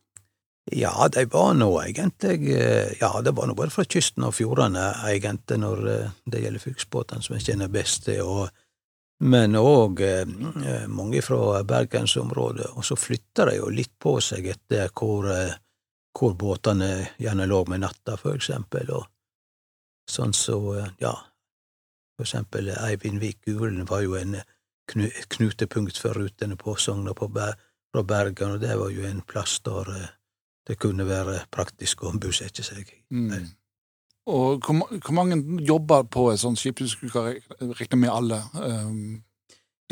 Ja, 0.73 1.09
de 1.13 1.27
var 1.29 1.53
nå 1.55 1.69
egentlig 1.83 2.55
Ja, 3.01 3.11
det 3.21 3.35
var 3.37 3.47
nå 3.47 3.55
både 3.55 3.73
fra 3.75 3.85
kysten 3.85 4.25
og 4.25 4.33
fjordene, 4.39 4.95
egentlig, 5.11 5.59
når 5.61 5.83
det 6.25 6.41
gjelder 6.41 6.63
fylkesbåtene, 6.63 7.23
som 7.23 7.37
jeg 7.37 7.51
kjenner 7.51 7.73
best 7.73 8.07
til, 8.07 8.23
og, 8.25 8.49
men 9.29 9.59
òg 9.61 10.01
eh, 10.05 10.89
mange 10.89 11.21
fra 11.23 11.61
bergensområdet. 11.69 12.73
Og 12.75 12.85
så 12.85 12.97
flytta 12.97 13.51
de 13.51 13.59
jo 13.59 13.69
litt 13.73 13.93
på 14.01 14.17
seg 14.25 14.49
etter 14.55 14.89
hvor 14.97 15.29
hvor 16.19 16.35
båtene 16.39 17.09
gjerne 17.19 17.47
lå 17.51 17.65
med 17.69 17.83
natta, 17.83 18.17
for 18.17 18.39
eksempel, 18.39 18.91
og 18.95 19.07
sånn 20.11 20.35
så, 20.37 20.59
ja, 21.03 21.15
for 22.15 22.27
eksempel 22.27 22.71
Eivindvik 22.77 23.41
Gulen 23.49 23.87
var 23.89 24.05
jo 24.05 24.15
en 24.21 24.37
knutepunkt 24.87 25.99
for 25.99 26.15
rutene 26.15 26.59
på 26.61 26.77
Sogna 26.79 27.15
fra 27.17 28.03
Bergen, 28.03 28.55
og 28.55 28.61
det 28.63 28.77
var 28.79 28.93
jo 28.95 29.07
en 29.09 29.25
plass 29.27 29.59
der 29.67 29.91
eh, 29.97 30.13
det 30.69 30.79
kunne 30.81 31.07
være 31.09 31.45
praktisk 31.53 32.05
å 32.05 32.13
bosette 32.21 32.65
seg. 32.65 32.89
Mm. 33.11 33.53
Og 34.33 34.65
hvor, 34.65 34.89
hvor, 34.89 35.13
mange 35.13 35.37
jobber 35.67 36.07
på 36.09 36.31
et 36.33 36.41
sånt 36.41 36.59
skip? 36.61 36.81
Du 36.81 36.89
skulle 36.89 37.37
regne 37.61 38.01
med 38.01 38.13
alle? 38.13 38.41
Um, 38.57 39.23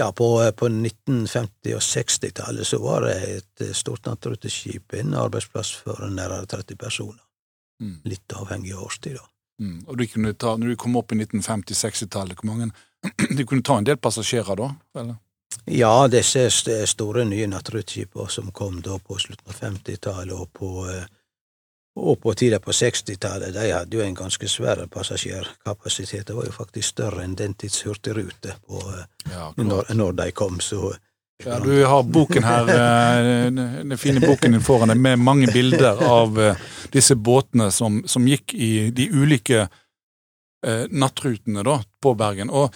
ja, 0.00 0.08
på, 0.16 0.28
på 0.56 0.68
1950- 0.68 1.74
og 1.76 1.84
60-tallet 1.84 2.66
så 2.66 2.80
var 2.80 3.04
det 3.04 3.16
et 3.28 3.66
stort 3.76 4.08
nattruteskip, 4.08 4.94
en 4.96 5.18
arbeidsplass 5.20 5.74
for 5.84 6.00
nærmere 6.08 6.48
30 6.48 6.80
personer. 6.80 7.20
Mm. 7.82 7.98
Litt 8.08 8.32
avhengig 8.38 8.72
av 8.72 8.86
årstid, 8.86 9.18
da. 9.20 9.28
Mm. 9.62 9.82
Og 9.86 9.98
du 9.98 10.06
kunne 10.08 10.32
ta, 10.32 10.54
når 10.56 10.72
du 10.72 10.78
kom 10.80 10.96
opp 10.96 11.12
i 11.12 11.18
1950-60-tallet, 11.20 12.40
hvor 12.40 12.54
mange 12.54 12.72
Du 13.36 13.44
kunne 13.44 13.64
ta 13.66 13.76
en 13.78 13.86
del 13.86 13.98
passasjerer 13.98 14.58
da? 14.58 14.68
eller? 14.98 15.16
Ja, 15.70 16.08
disse 16.08 16.48
store 16.50 17.24
nye 17.28 17.46
nattrutskipene 17.50 18.30
som 18.30 18.50
kom 18.54 18.80
da 18.82 18.98
på 18.98 19.18
slutten 19.20 19.52
av 19.52 19.58
50-tallet 19.60 20.34
og 20.36 20.48
på 20.56 20.86
eh, 20.90 21.04
og 21.96 22.20
på 22.20 22.32
tida 22.34 22.56
på 22.60 22.72
60-tallet, 22.72 23.52
de 23.52 23.68
hadde 23.68 23.96
jo 23.96 24.02
en 24.04 24.14
ganske 24.16 24.48
svær 24.48 24.80
passasjerkapasitet. 24.88 26.26
Det 26.26 26.36
var 26.36 26.46
jo 26.48 26.54
faktisk 26.54 26.88
større 26.94 27.24
enn 27.24 27.34
den 27.36 27.52
tids 27.52 27.82
hurtigrute 27.84 28.54
ja, 29.28 29.50
når, 29.56 29.92
når, 29.92 30.14
de 30.22 30.30
kom, 30.32 30.60
så 30.60 30.94
ja, 31.44 31.58
Du 31.60 31.84
har 31.84 32.02
boken 32.02 32.44
her, 32.46 32.70
eh, 32.72 33.50
den 33.52 33.98
fine 33.98 34.22
boken 34.24 34.56
din 34.56 34.64
foran 34.64 34.92
deg, 34.92 35.02
med 35.04 35.20
mange 35.20 35.52
bilder 35.52 36.00
av 36.06 36.40
eh, 36.40 36.64
disse 36.92 37.16
båtene 37.16 37.68
som, 37.70 38.00
som 38.06 38.28
gikk 38.28 38.54
i 38.54 38.88
de 38.94 39.10
ulike 39.12 39.66
eh, 39.66 40.84
nattrutene 40.88 41.64
da, 41.66 41.76
på 42.00 42.14
Bergen. 42.16 42.48
Og 42.48 42.72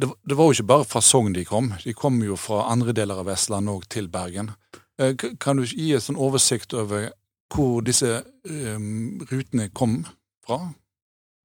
det, 0.00 0.08
det, 0.24 0.36
var 0.38 0.48
jo 0.48 0.56
ikke 0.56 0.70
bare 0.70 0.88
fra 0.88 1.02
Sogn 1.04 1.34
de 1.36 1.44
kom, 1.44 1.72
de 1.84 1.94
kom 1.96 2.20
jo 2.24 2.36
fra 2.40 2.64
andre 2.72 2.94
deler 2.96 3.20
av 3.20 3.28
Vestland 3.28 3.70
òg 3.70 3.86
til 3.92 4.08
Bergen. 4.12 4.52
Eh, 5.00 5.14
kan 5.14 5.60
du 5.60 5.64
gi 5.64 5.92
en 5.94 6.04
sånn 6.04 6.20
oversikt 6.20 6.74
over 6.76 7.10
hvor 7.50 7.82
disse 7.82 8.20
um, 8.46 9.18
rutene 9.26 9.70
kom 9.74 10.04
fra? 10.46 10.60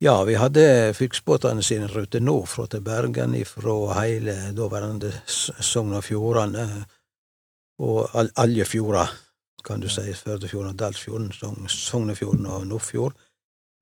Ja, 0.04 0.20
vi 0.28 0.36
hadde 0.38 0.94
fylkesbåtene 0.94 1.64
sine 1.64 1.88
ruter 1.90 2.22
nordfra 2.22 2.68
til 2.70 2.84
Bergen 2.86 3.34
fra 3.48 3.76
hele 4.02 4.36
daværende 4.54 5.14
Sogn 5.26 5.96
og 5.96 6.04
Fjordane, 6.06 6.66
og 7.80 8.12
alle 8.14 8.66
fjorder, 8.68 9.12
kan 9.66 9.82
du 9.82 9.90
si, 9.90 10.14
Førdefjorden, 10.14 10.78
Dalsfjorden, 10.78 11.32
Sognefjorden 11.68 12.46
og 12.46 12.68
Nordfjord. 12.68 13.16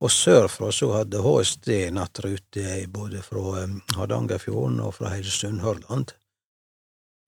Og 0.03 0.12
sørfra 0.12 0.72
så 0.75 0.89
hadde 0.98 1.22
HSD 1.24 1.69
nattrute 1.95 2.74
både 2.91 3.22
fra 3.24 3.63
Hardangerfjorden 3.95 4.81
og 4.83 4.98
fra 4.98 5.13
hele 5.13 5.31
Sunnhordland. 5.31 6.12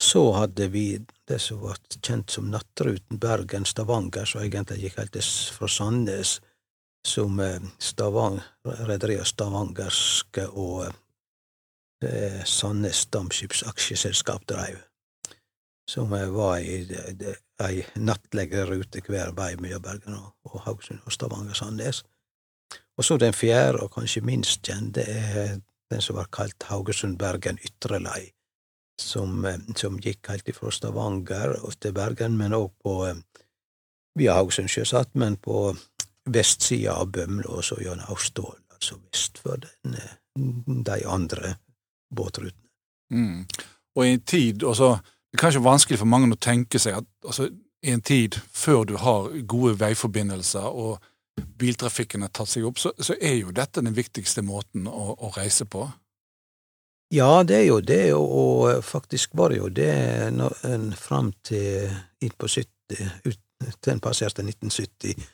Så 0.03 0.25
hadde 0.35 0.67
vi 0.73 0.99
det 1.27 1.39
som 1.39 1.61
var 1.63 1.79
kjent 2.01 2.33
som 2.35 2.49
nattruten 2.51 3.19
Bergen-Stavanger, 3.21 4.27
som 4.27 4.43
egentlig 4.43 4.81
gikk 4.83 4.99
helt 4.99 5.15
fra 5.55 5.69
Sandnes 5.71 6.41
som 7.05 7.39
eh, 7.39 7.61
Stavang, 7.79 8.41
rederiet 8.65 9.27
Stavangerske 9.29 10.47
og 10.49 10.89
eh, 12.03 12.41
Sandnes 12.43 13.05
Dampskips 13.13 13.63
Aksjeselskap 13.69 14.43
dreiv, 14.49 14.81
som 15.89 16.13
eh, 16.17 16.27
var 16.33 16.59
i 16.59 16.81
ei 17.63 17.85
nattlig 17.95 18.49
rute 18.67 19.03
hver 19.05 19.31
vei 19.37 19.53
mellom 19.61 19.85
Bergen 19.85 20.17
og, 20.17 20.33
og 20.49 20.65
Haugesund 20.65 21.05
og 21.05 21.13
Stavanger-Sandnes. 21.13 22.03
Og 22.97 23.05
så 23.05 23.17
den 23.19 23.33
fjerde, 23.33 23.83
og 23.83 23.91
kanskje 23.91 24.23
minst 24.23 24.61
kjente, 24.63 25.03
er 25.03 25.57
den 25.91 26.01
som 26.01 26.15
var 26.15 26.29
kalt 26.33 26.63
Haugesund-Bergen 26.69 27.59
Ytrelei, 27.65 28.31
som, 29.01 29.45
eh, 29.45 29.59
som, 29.75 29.99
gikk 29.99 30.29
helt 30.31 30.47
ifra 30.49 30.71
Stavanger 30.71 31.57
til 31.79 31.93
Bergen, 31.93 32.37
men 32.37 32.55
òg 32.55 32.71
på 32.83 32.95
via 34.15 34.33
Haugesund, 34.33 34.71
sjøsatt, 34.71 35.11
men 35.13 35.35
på 35.37 35.75
vestsida 36.25 36.95
av 36.95 37.11
Bømlo 37.11 37.59
og 37.59 37.63
så 37.63 37.77
gjennom 37.81 38.09
Austdal, 38.09 38.55
altså 38.73 38.97
vest 39.11 39.41
for 39.43 39.59
den, 39.61 39.97
de 40.85 41.01
andre 41.07 41.55
båtrutene. 42.15 42.69
Mm. 43.11 43.43
Og 43.95 44.05
i 44.05 44.15
en 44.15 44.21
tid 44.21 44.63
også, 44.63 44.97
Det 45.35 45.41
er 45.41 45.51
kanskje 45.51 45.63
vanskelig 45.63 45.97
for 45.99 46.07
mange 46.07 46.31
å 46.31 46.37
tenke 46.39 46.79
seg 46.79 46.93
at 46.95 47.07
altså, 47.27 47.49
i 47.83 47.91
en 47.91 48.01
tid 48.01 48.37
før 48.55 48.85
du 48.87 48.93
har 48.95 49.33
gode 49.43 49.73
veiforbindelser 49.81 50.63
og 50.63 51.03
biltrafikken 51.35 52.25
har 52.25 52.33
tatt 52.35 52.51
seg 52.51 52.65
opp, 52.67 52.79
så, 52.79 52.93
så 52.97 53.15
er 53.19 53.37
jo 53.39 53.53
dette 53.55 53.83
den 53.83 53.95
viktigste 53.95 54.43
måten 54.45 54.87
å, 54.87 55.15
å, 55.15 55.31
reise 55.35 55.67
på? 55.67 55.85
Ja, 57.13 57.43
det 57.47 57.61
er 57.61 57.67
jo 57.69 57.79
det, 57.85 58.03
og 58.17 58.83
faktisk 58.83 59.35
var 59.37 59.53
det 59.53 59.61
jo 59.61 59.69
det 59.69 59.95
når 60.35 60.57
en 60.71 60.89
fram 60.97 61.31
til 61.45 61.91
inn 62.23 62.33
på 62.37 62.49
70, 62.49 63.11
ut, 63.27 63.41
til 63.79 63.93
en 63.93 64.03
passerte 64.03 64.43
1970 64.43 65.31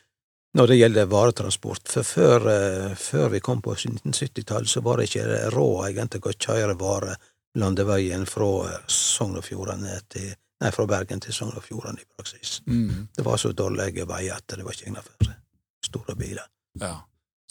når 0.52 0.68
det 0.68 0.76
gjelder 0.76 1.08
varetransport. 1.08 1.88
For 1.88 2.04
før, 2.04 2.46
eh, 2.52 2.94
før 2.96 3.30
vi 3.32 3.40
kom 3.40 3.62
på 3.64 3.72
1970-tallet, 3.74 4.68
så 4.68 4.82
var 4.84 5.00
det 5.00 5.08
ikke 5.08 5.48
råd 5.54 5.86
egentlig 5.88 6.20
å 6.28 6.34
kjøre 6.36 6.76
varer 6.80 7.16
landeveien 7.58 8.26
fra 8.28 8.50
Sogn 8.88 9.38
og 9.40 9.46
Fjordane 9.48 10.00
til 10.12 10.32
Nei, 10.62 10.70
fra 10.70 10.84
Bergen 10.86 11.18
til 11.18 11.34
Sogn 11.34 11.56
og 11.58 11.64
Fjordane 11.66 11.98
i 11.98 12.06
praksis. 12.06 12.60
Mm. 12.70 13.08
Det 13.16 13.24
var 13.26 13.40
så 13.40 13.50
dårlige 13.50 14.06
veier 14.06 14.36
at 14.36 14.46
det 14.46 14.62
var 14.62 14.76
ikke 14.76 14.92
egnet 14.92 15.08
for 15.08 15.21
store 15.92 16.16
biler. 16.18 16.48
Ja. 16.80 16.96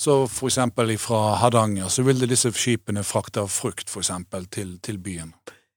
Så 0.01 0.25
for 0.27 0.49
eksempel 0.49 0.97
fra 0.97 1.35
Hardanger 1.37 1.89
så 1.93 2.03
ville 2.03 2.29
disse 2.29 2.49
skipene 2.57 3.03
frakte 3.05 3.45
frukt, 3.47 3.89
for 3.89 4.01
eksempel, 4.01 4.47
til, 4.49 4.79
til 4.81 4.97
byen? 4.97 5.33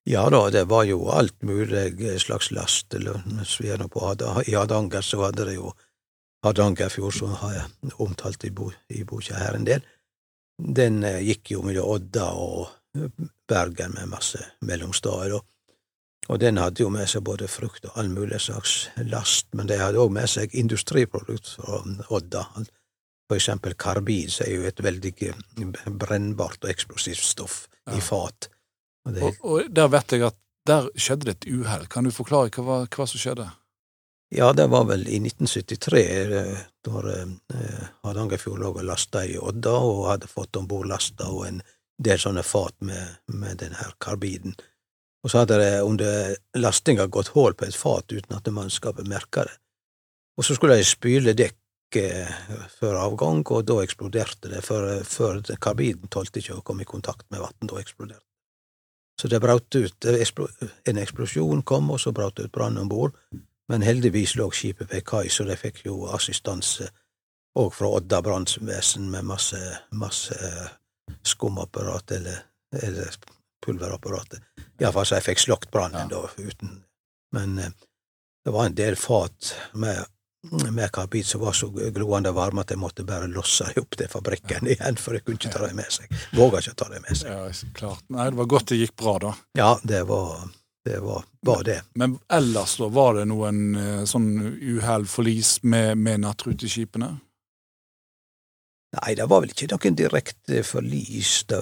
Ja 0.09 0.26
da, 0.33 0.50
det 0.52 0.66
var 0.68 0.85
jo 0.85 1.09
alt 1.12 1.42
mulig 1.44 2.21
slags 2.21 2.50
last. 2.52 2.94
I 2.94 4.54
Hardanger 4.54 5.04
så 5.04 5.23
hadde 5.25 5.44
det 5.49 5.56
jo 5.56 5.73
Hardangerfjord, 6.44 7.12
som 7.12 7.33
har 7.40 7.54
jeg 7.54 7.92
omtalt 8.04 8.44
i, 8.44 8.50
bo, 8.52 8.71
i 8.92 9.04
boka 9.09 9.38
her 9.38 9.56
en 9.56 9.64
del, 9.64 9.85
den 10.59 11.02
eh, 11.04 11.23
gikk 11.25 11.54
jo 11.54 11.62
mellom 11.64 11.88
Odda 11.97 12.26
og 12.37 12.68
eh, 12.99 13.09
Bergen 13.49 13.97
med 13.97 14.11
masse 14.12 14.40
mellomsteder. 14.64 15.38
Og, 15.38 15.47
og 16.28 16.40
den 16.40 16.59
hadde 16.61 16.85
jo 16.85 16.90
med 16.93 17.09
seg 17.11 17.25
både 17.26 17.49
frukt 17.50 17.85
og 17.88 17.99
all 18.00 18.09
mulig 18.12 18.40
slags 18.40 18.88
last, 19.11 19.50
men 19.52 19.69
de 19.69 19.76
hadde 19.81 20.00
òg 20.00 20.12
med 20.14 20.31
seg 20.31 20.54
industriprodukt 20.57 21.50
fra 21.57 21.83
Odda. 22.09 22.47
For 23.28 23.37
eksempel 23.37 23.76
karbid, 23.81 24.33
som 24.33 24.47
er 24.47 24.54
jo 24.54 24.69
et 24.69 24.81
veldig 24.85 25.12
eh, 25.28 25.85
brennbart 25.88 26.64
og 26.64 26.73
eksplosivt 26.73 27.25
stoff 27.25 27.59
ja. 27.87 27.97
i 27.97 28.00
fat. 28.04 28.49
Og, 29.04 29.12
det, 29.12 29.23
og, 29.23 29.45
og, 29.45 29.69
der 29.73 29.93
vet 29.93 30.16
jeg 30.16 30.26
at 30.28 30.40
der 30.69 30.88
skjedde 30.97 31.28
det 31.28 31.37
et 31.37 31.50
uhell. 31.52 31.87
Kan 31.93 32.09
du 32.09 32.12
forklare 32.12 32.52
hva, 32.64 32.85
hva 32.88 33.07
som 33.09 33.21
skjedde? 33.21 33.49
Ja, 34.35 34.52
det 34.57 34.66
var 34.73 34.88
vel 34.88 35.04
i 35.07 35.21
1973, 35.21 36.02
eh, 36.02 36.61
da 36.85 37.02
eh, 37.12 37.83
Hardangerfjord 38.04 38.61
lå 38.61 38.73
og 38.73 38.85
lasta 38.88 39.25
i 39.28 39.37
Odda, 39.38 39.76
og 39.76 40.09
hadde 40.09 40.31
fått 40.31 40.57
om 40.57 40.69
bord 40.69 40.88
lasta 40.90 41.28
og 41.31 41.45
en 41.49 41.61
del 42.02 42.19
sånne 42.19 42.43
fat 42.43 42.75
med, 42.85 43.21
med 43.31 43.61
denne 43.61 43.93
karbiden. 44.02 44.57
Og 45.25 45.31
så 45.33 45.40
hadde 45.40 45.57
det 45.59 45.83
under 45.83 46.35
lastinga 46.61 47.07
gått 47.09 47.33
hull 47.33 47.54
på 47.57 47.64
et 47.64 47.76
fat 47.76 48.12
uten 48.12 48.37
at 48.37 48.50
mannskapet 48.52 49.09
merka 49.09 49.47
det. 49.49 49.57
Og 50.37 50.45
så 50.45 50.57
skulle 50.57 50.76
de 50.76 50.85
spyle 50.85 51.33
dekk 51.33 51.97
eh, 51.97 52.35
før 52.75 52.99
avgang, 53.07 53.40
og 53.54 53.64
da 53.64 53.78
eksploderte 53.81 54.50
det, 54.52 54.61
før, 54.66 55.00
før 55.09 55.40
karbiden 55.62 56.12
tålte 56.12 56.43
ikke 56.43 56.59
å 56.59 56.66
komme 56.66 56.85
i 56.85 56.90
kontakt 56.90 57.25
med 57.33 57.40
vann. 57.40 57.57
Da 57.71 57.81
eksploderte 57.81 58.21
Så 59.21 59.31
det 59.31 59.40
brøt 59.40 59.75
ut, 59.75 60.04
en 60.04 60.99
eksplosjon 60.99 61.62
kom, 61.62 61.90
og 61.90 62.00
så 62.02 62.12
brøt 62.12 62.37
det 62.37 62.50
ut 62.50 62.52
brann 62.52 62.78
om 62.78 62.88
bord. 62.90 63.16
Men 63.71 63.83
heldigvis 63.83 64.35
lå 64.37 64.50
skipet 64.52 64.93
ved 64.93 65.07
kai, 65.09 65.28
så 65.31 65.47
de 65.49 65.57
fikk 65.57 65.87
jo 65.87 66.04
assistanse 66.12 66.90
òg 67.54 67.71
fra 67.73 67.88
Odda 67.97 68.21
brannvesen 68.23 69.07
med 69.11 69.25
masse, 69.25 69.61
masse 69.95 70.37
skumapparat 71.25 72.11
eller, 72.19 72.43
eller 72.83 73.14
pulverapparatet. 73.64 74.43
Iallfall 74.81 75.07
så 75.07 75.19
jeg 75.19 75.28
fikk 75.28 75.45
slokt 75.45 75.71
brannen 75.75 76.11
da, 76.11 76.25
uten 76.38 76.81
Men 77.35 77.59
eh, 77.59 77.71
det 78.45 78.52
var 78.52 78.69
en 78.69 78.76
del 78.76 78.97
fat 79.00 79.54
med, 79.73 80.04
med 80.71 80.90
karbid 80.93 81.26
som 81.26 81.40
var 81.40 81.54
så 81.57 81.71
gloende 81.73 82.35
varme 82.37 82.61
at 82.61 82.75
jeg 82.75 82.81
måtte 82.83 83.07
bare 83.09 83.31
losse 83.33 83.71
opp 83.81 83.97
til 83.97 84.11
fabrikken 84.12 84.69
ja. 84.69 84.75
igjen, 84.75 84.99
for 85.00 85.16
jeg 85.16 85.25
kunne 85.25 85.40
ikke 85.40 85.54
ta 85.54 85.62
dem 85.64 85.78
med 85.81 85.95
seg. 85.95 86.12
Våga 86.37 86.61
ikke 86.61 86.76
ta 86.83 86.90
dem 86.93 87.07
med 87.07 87.16
seg. 87.23 87.33
Ja, 87.33 87.71
klart. 87.78 88.04
Nei, 88.12 88.28
det 88.28 88.40
var 88.43 88.50
godt 88.52 88.69
det 88.75 88.83
gikk 88.83 88.95
bra, 89.00 89.16
da. 89.23 89.33
Ja, 89.57 89.71
det 89.83 90.02
var 90.11 90.45
det 90.85 91.00
var, 91.00 91.25
var 91.40 91.64
det. 91.64 91.83
Men 91.95 92.19
ellers, 92.28 92.76
da, 92.76 92.90
var 92.93 93.14
det 93.16 93.25
noen 93.31 93.61
eh, 93.81 94.02
sånn 94.04 94.28
uhell, 94.61 95.07
forlis, 95.09 95.57
med, 95.64 95.97
med 95.97 96.21
nattruteskipene? 96.26 97.09
Nei, 98.94 99.14
det 99.18 99.26
var 99.30 99.42
vel 99.42 99.50
ikke 99.50 99.68
noen 99.72 99.96
direkte 99.98 100.62
forlis. 100.66 101.32
Det, 101.50 101.60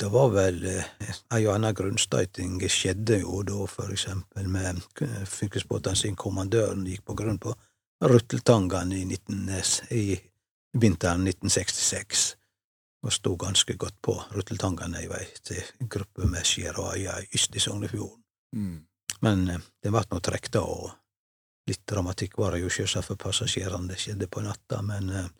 det 0.00 0.08
var 0.12 0.30
vel 0.32 0.62
eh, 0.70 1.10
ei 1.36 1.42
og 1.44 1.56
anna 1.56 1.72
grunnstøyting 1.76 2.60
skjedde 2.70 3.20
jo 3.22 3.42
da, 3.46 3.58
for 3.68 3.92
eksempel 3.92 4.48
med 4.48 4.80
fylkesbåten 5.28 5.98
sin 5.98 6.16
kommandøren 6.16 6.86
gikk 6.88 7.04
på 7.10 7.18
grunn 7.18 7.40
på 7.42 7.54
Rutteltangan 8.02 8.90
i, 8.92 9.04
19, 9.06 9.50
i 9.94 10.06
vinteren 10.74 11.28
1966 11.28 12.32
og 13.02 13.12
sto 13.14 13.34
ganske 13.36 13.76
godt 13.78 13.98
på 14.02 14.14
Rutteltangan 14.32 14.96
ei 14.98 15.08
vei 15.10 15.24
til 15.42 15.62
gruppe 15.90 16.26
med 16.30 16.46
skjærøyer 16.46 17.28
yst 17.34 17.56
i 17.58 17.62
Sognefjorden. 17.62 18.22
Mm. 18.56 18.80
Men 19.26 19.48
eh, 19.50 19.62
det 19.82 19.92
vart 19.94 20.10
nå 20.10 20.20
trukket 20.22 20.58
av, 20.60 20.70
og 20.70 21.70
litt 21.70 21.84
dramatikk 21.88 22.38
var 22.38 22.54
det 22.54 22.62
jo 22.62 22.70
sjølvsagt 22.72 23.10
for 23.10 23.20
passasjerene, 23.20 23.90
det 23.90 24.00
skjedde 24.02 24.30
på 24.30 24.42
natta, 24.46 24.80
men 24.86 25.10
eh, 25.10 25.30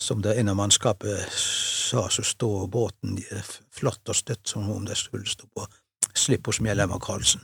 som 0.00 0.22
det 0.22 0.34
ene 0.40 0.54
mannskapet 0.54 1.28
sa, 1.32 2.08
så 2.08 2.22
stod 2.22 2.70
båten 2.70 3.18
eh, 3.30 3.52
flatt 3.72 4.08
og 4.08 4.16
støtt 4.16 4.48
som 4.48 4.70
om 4.70 4.84
det 4.88 4.96
skulle 4.96 5.28
stå 5.28 5.48
på 5.54 5.66
slipp 6.14 6.46
hos 6.46 6.60
medlem 6.60 6.92
av 6.92 7.00
Karlsen. 7.04 7.42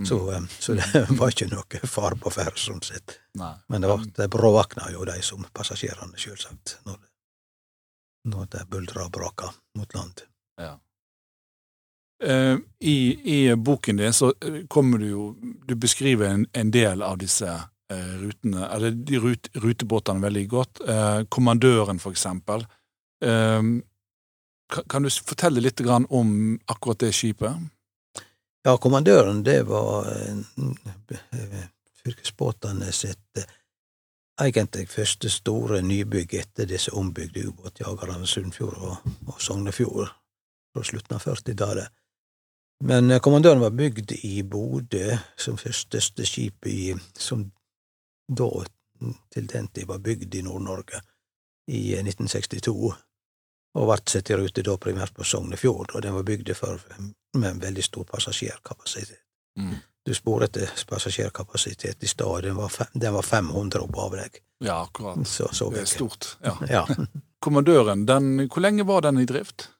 Mm. 0.00 0.06
Så, 0.06 0.46
så, 0.58 0.74
det 0.74 1.06
var 1.20 1.32
ikke 1.32 1.48
noe 1.50 1.80
fare 1.88 2.16
på 2.20 2.32
ferde, 2.32 2.60
sånn 2.60 2.82
sett. 2.84 3.18
Nei. 3.40 3.54
Men 3.68 3.84
det, 3.84 3.88
var, 3.88 4.04
det 4.16 4.28
bråvakna 4.32 4.90
jo 4.92 5.04
de 5.08 5.16
som 5.24 5.44
passasjerene, 5.52 6.20
sjølsagt, 6.20 6.78
når 6.84 7.00
det, 7.00 7.10
når 8.32 8.52
det 8.54 8.68
buldra 8.70 9.08
og 9.08 9.12
braka 9.16 9.50
mot 9.78 9.96
land. 9.96 10.24
Ja. 10.60 10.76
Uh, 12.20 12.58
i, 12.84 12.96
I, 13.24 13.38
boken 13.56 13.96
din 13.96 14.12
så 14.12 14.34
eh, 14.44 14.58
kommer 14.68 15.00
du 15.00 15.06
jo 15.08 15.22
Du 15.64 15.72
beskriver 15.74 16.28
en, 16.28 16.42
en 16.52 16.70
del 16.70 17.00
av 17.00 17.16
disse 17.16 17.48
rutene, 18.20 18.66
eller 18.74 18.94
de 18.94 19.20
rut, 19.22 19.50
rutebåtene 19.62 20.22
veldig 20.22 20.46
godt. 20.48 20.82
Uh, 20.86 21.22
kommandøren, 21.28 21.98
for 22.02 22.16
eksempel. 22.16 22.66
Kan, 23.20 23.82
kan, 24.88 25.04
du 25.04 25.10
fortelle 25.10 25.60
litt 25.60 25.82
om 25.84 26.30
akkurat 26.72 27.02
det 27.02 27.10
skipet? 27.12 27.52
Ja, 28.64 28.78
kommandøren, 28.80 29.42
det 29.44 29.58
var 29.68 30.08
fylkesbåtene 32.00 32.88
sitt 32.96 33.42
egentlig 34.40 34.88
første 34.88 35.30
store 35.30 35.82
nybygg 35.84 36.34
etter 36.40 36.68
disse 36.68 36.92
ombygde 36.96 37.44
ubåtjagerne 37.50 38.26
Sunnfjord 38.26 38.78
og, 38.80 39.14
og 39.28 39.40
Sognefjord 39.42 40.10
fra 40.70 40.84
slutten 40.86 41.16
av 41.16 41.24
40-tallet. 41.26 41.90
Men 42.88 43.10
eh, 43.10 43.20
kommandøren 43.20 43.60
var 43.60 43.74
bygd 43.76 44.14
i 44.24 44.40
Bodø 44.46 45.16
som 45.38 45.58
første 45.60 46.00
skip 46.00 46.68
i, 46.70 46.94
som 47.18 47.44
da 48.30 48.50
til 49.32 49.46
den 49.48 49.68
tid 49.68 49.86
var 49.88 50.02
bygd 50.04 50.34
i 50.34 50.42
Nord-Norge, 50.42 51.00
i 51.70 51.94
1962. 51.94 52.68
og 53.78 53.86
vart 53.86 54.10
satt 54.10 54.30
i 54.30 54.36
rute 54.36 54.62
da 54.66 54.76
primært 54.76 55.14
på 55.14 55.24
Sognefjord, 55.24 55.94
og 55.94 56.02
den 56.02 56.14
var 56.14 56.26
bygd 56.26 56.52
for, 56.58 56.82
med 57.38 57.50
en 57.50 57.62
veldig 57.62 57.84
stor 57.86 58.04
passasjerkapasitet. 58.10 59.22
Mm. 59.58 59.76
Du 60.06 60.14
spor 60.14 60.44
etter 60.44 60.70
passasjerkapasitet 60.88 62.02
i 62.02 62.08
stad, 62.08 62.42
den, 62.42 62.56
var 62.56 62.72
den 62.92 63.14
var 63.14 63.22
500 63.22 63.82
opp 63.84 63.98
avlegg. 64.06 64.40
Ja, 64.64 64.82
akkurat. 64.82 65.28
Så, 65.28 65.48
så 65.52 65.70
Det 65.70 65.84
er 65.84 65.90
stort. 65.90 66.36
Ja. 66.42 66.56
Ja. 66.68 66.86
Kommandøren, 67.40 68.04
den, 68.06 68.48
hvor 68.52 68.60
lenge 68.60 68.84
var 68.84 69.00
den 69.00 69.18
i 69.18 69.24
drift? 69.24 69.70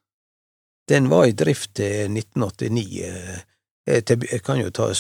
Den 0.89 1.11
var 1.11 1.27
i 1.29 1.33
drift 1.37 1.75
til 1.77 2.09
1989. 2.09 3.43
eh, 3.91 4.03
eh, 4.11 4.27
Jeg 4.33 4.43
kan 4.47 4.61
jo 4.61 4.71
ta 4.71 4.91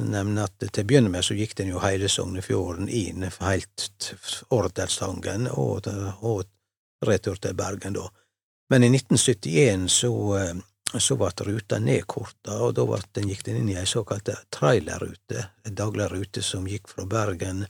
nevne 0.00 0.44
at 0.44 0.58
til 0.60 0.84
å 0.84 0.88
begynne 0.88 1.12
med 1.12 1.24
så 1.24 1.36
gikk 1.36 1.56
den 1.60 1.72
jo 1.72 1.82
hele 1.84 2.08
Sognefjorden 2.08 2.88
inn 2.88 3.26
helt 3.40 4.10
Orderstangen 4.54 5.48
og, 5.50 5.88
og 6.20 6.44
retur 7.04 7.40
til 7.40 7.54
Bergen, 7.54 7.96
da. 7.98 8.08
Men 8.70 8.84
i 8.84 8.90
1971 8.90 9.88
så, 9.92 10.12
eh, 10.38 10.98
så 10.98 11.16
ble 11.20 11.30
ruta 11.46 11.78
nedkorta, 11.78 12.58
og 12.64 12.74
da 12.78 13.00
den, 13.12 13.28
gikk 13.28 13.44
den 13.44 13.62
inn 13.62 13.72
i 13.74 13.78
ei 13.80 13.86
såkalt 13.86 14.30
trailerrute, 14.50 15.48
en 15.64 15.74
daglig 15.74 16.10
rute 16.12 16.42
som 16.42 16.68
gikk 16.68 16.88
fra 16.88 17.06
Bergen 17.06 17.66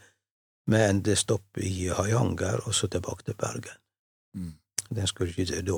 med 0.66 0.90
endestopp 0.90 1.58
i 1.58 1.88
Høyanger 1.88 2.68
og 2.68 2.74
så 2.74 2.88
tilbake 2.88 3.24
til 3.24 3.36
Bergen. 3.38 3.80
Mm. 4.36 4.54
Den 4.94 5.06
skulle 5.06 5.32
ikke 5.32 5.62
da 5.64 5.76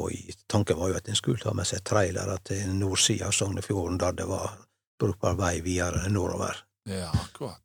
Tanken 0.50 0.78
var 0.78 0.90
jo 0.90 0.96
at 0.98 1.06
den 1.06 1.16
skulle 1.16 1.38
ta 1.38 1.52
med 1.54 1.66
seg 1.66 1.84
trailere 1.86 2.38
til 2.44 2.74
nordsida 2.74 3.28
av 3.28 3.34
Sognefjorden, 3.34 3.98
der 3.98 4.12
det 4.12 4.26
var 4.28 4.56
brukbar 4.98 5.36
vei 5.38 5.60
videre 5.64 6.08
nordover. 6.12 6.56
Ja, 6.88 7.10
akkurat. 7.10 7.60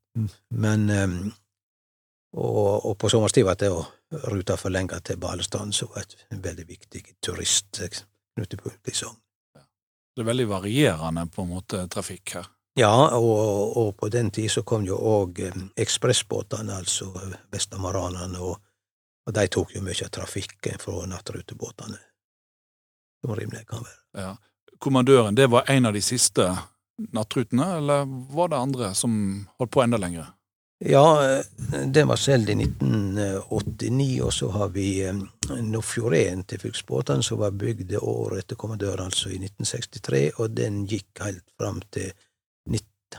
Men 0.50 0.90
ehm, 0.90 1.32
og, 2.38 2.86
og 2.86 2.96
på 3.00 3.10
sommerstid 3.12 3.46
ble 3.48 3.56
det 3.60 3.70
jo 3.72 3.82
ruta 4.32 4.56
forlenga 4.60 5.00
til 5.04 5.20
Balestrand, 5.20 5.76
som 5.76 5.92
var 5.92 6.06
et 6.06 6.26
veldig 6.32 6.66
viktig 6.68 7.04
turistknutepunkt 7.24 8.92
i 8.92 8.96
Sogn. 8.96 9.20
Det 10.12 10.24
er 10.24 10.28
veldig 10.28 10.48
varierende 10.50 11.26
på 11.32 11.46
en 11.46 11.54
måte 11.54 11.86
trafikk 11.92 12.36
her. 12.36 12.50
Ja, 12.80 12.92
og, 13.18 13.78
og 13.78 13.96
på 14.00 14.08
den 14.12 14.32
tid 14.32 14.52
så 14.52 14.64
kom 14.68 14.86
jo 14.88 14.96
òg 14.96 15.42
ekspressbåtene, 15.80 16.78
altså 16.80 17.12
Vestamaranene, 17.52 18.40
og, 18.40 18.62
og 19.28 19.36
de 19.36 19.48
tok 19.52 19.76
jo 19.76 19.84
mye 19.84 20.08
av 20.08 20.12
trafikken 20.16 20.80
fra 20.80 21.04
nattrutebåtene, 21.12 22.00
som 23.20 23.36
rimelig 23.36 23.66
kan 23.68 23.84
være. 23.84 24.00
Ja. 24.24 24.32
Kommandøren, 24.82 25.36
det 25.36 25.50
var 25.52 25.68
en 25.70 25.86
av 25.86 25.94
de 25.94 26.02
siste 26.04 26.48
nattrutene, 27.12 27.78
eller 27.78 28.06
var 28.36 28.52
det 28.52 28.62
andre 28.62 28.94
som 28.98 29.18
holdt 29.58 29.74
på 29.74 29.84
enda 29.84 30.00
lenger? 30.02 30.32
Ja, 30.82 31.06
eh, 31.26 31.46
den 31.94 32.08
var 32.10 32.18
solgt 32.18 32.50
i 32.50 32.56
1989, 32.58 34.22
og 34.26 34.34
så 34.34 34.50
har 34.56 34.74
vi 34.74 34.88
eh, 35.06 35.22
Nordfjorden 35.62 36.44
til 36.50 36.62
fylkesbåtene, 36.64 37.24
som 37.24 37.42
var 37.44 37.54
bygd 37.54 37.94
året 38.02 38.46
etter 38.46 38.58
kommandør, 38.58 39.06
altså 39.06 39.30
i 39.30 39.38
1963, 39.38 40.24
og 40.40 40.58
den 40.58 40.84
gikk 40.90 41.22
helt 41.22 41.46
fram 41.60 41.84
til 41.94 42.14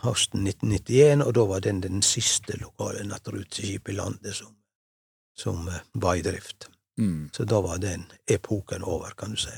høsten 0.01 0.47
1991, 0.47 1.27
og 1.27 1.35
da 1.37 1.45
var 1.49 1.65
den 1.65 1.81
den 1.85 2.03
siste 2.03 2.57
lokale 2.61 3.05
nattruteskipet 3.05 3.93
i 3.93 3.97
landet 3.97 4.37
som, 4.37 4.55
som 5.39 5.69
eh, 5.69 5.83
var 5.93 6.17
i 6.17 6.25
drift. 6.25 6.69
Mm. 6.99 7.31
Så 7.33 7.45
da 7.45 7.61
var 7.61 7.79
den 7.79 8.07
epoken 8.31 8.83
over, 8.83 9.15
kan 9.17 9.31
du 9.31 9.37
si. 9.37 9.53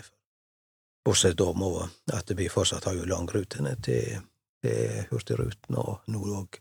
Bortsett 1.04 1.36
da 1.36 1.50
må 1.52 1.70
at 2.12 2.30
vi 2.36 2.48
fortsatt 2.48 2.86
har 2.88 2.96
jo 2.96 3.08
langrutene 3.08 3.74
til, 3.84 4.20
til 4.64 5.02
Hurtigruten, 5.10 5.76
og 5.76 6.06
nå 6.08 6.22
òg 6.40 6.60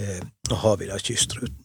eh, 0.00 0.22
har 0.50 0.76
vi 0.80 0.88
da 0.88 0.98
kystruten. 0.98 1.58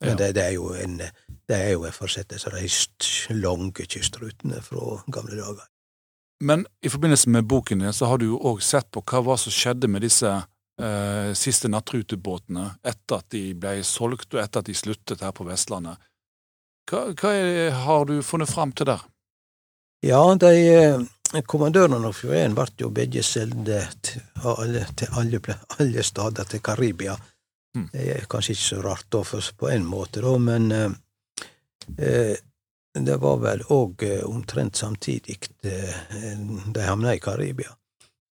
Men 0.00 0.14
Ja. 0.14 0.14
det, 0.14 0.34
det 0.38 0.44
er 0.44 0.54
jo 0.54 0.70
en 0.78 1.00
det 1.48 1.56
er 1.56 1.70
jo 1.72 1.86
en 1.88 1.94
fortsettelse 1.96 2.50
av 2.50 2.58
de 2.60 3.34
lange 3.34 3.86
kystrutene 3.88 4.60
fra 4.62 4.98
gamle 5.08 5.38
dager. 5.38 5.64
Men 6.44 6.66
i 6.84 6.90
forbindelse 6.92 7.30
med 7.34 7.48
boken 7.48 7.80
din, 7.82 7.92
så 7.92 8.06
har 8.06 8.20
du 8.20 8.26
jo 8.28 8.38
òg 8.38 8.60
sett 8.62 8.90
på 8.92 9.02
hva 9.02 9.22
var 9.24 9.40
som 9.40 9.52
skjedde 9.54 9.88
med 9.90 10.04
disse 10.04 10.28
eh, 10.28 11.30
siste 11.34 11.70
nattrutebåtene 11.72 12.66
etter 12.86 13.16
at 13.18 13.30
de 13.34 13.54
ble 13.58 13.80
solgt, 13.82 14.34
og 14.34 14.42
etter 14.42 14.60
at 14.60 14.68
de 14.68 14.76
sluttet 14.76 15.24
her 15.24 15.32
på 15.34 15.48
Vestlandet. 15.48 15.96
Hva, 16.88 17.08
hva 17.16 17.32
er, 17.32 17.72
har 17.84 18.04
du 18.08 18.20
funnet 18.22 18.52
fram 18.52 18.72
til 18.76 18.86
der? 18.92 19.02
Ja, 20.06 20.20
de 20.38 20.52
eh, 20.74 21.00
kommandørene 21.46 21.98
av 22.06 22.14
Fjorden 22.14 22.54
ble 22.54 22.68
jo 22.78 22.90
begge 22.94 23.22
solgt 23.26 23.66
til 24.06 24.22
alle, 24.46 24.84
til 24.96 25.18
alle, 25.18 25.40
alle 25.78 26.04
steder 26.06 26.46
til 26.48 26.62
Karibia. 26.62 27.16
Mm. 27.76 27.88
Det 27.92 28.04
er 28.14 28.28
kanskje 28.30 28.54
ikke 28.54 28.66
så 28.66 28.82
rart 28.84 29.08
da, 29.12 29.22
for, 29.26 29.50
på 29.58 29.70
en 29.72 29.86
måte, 29.86 30.22
da, 30.24 30.34
men 30.38 30.70
eh, 30.72 30.92
eh, 31.98 32.36
det 32.98 33.16
var 33.22 33.42
vel 33.42 33.64
òg 33.74 34.04
eh, 34.06 34.22
omtrent 34.26 34.78
samtidig 34.78 35.38
de 35.62 36.86
havna 36.86 37.14
i 37.14 37.22
Karibia. 37.22 37.74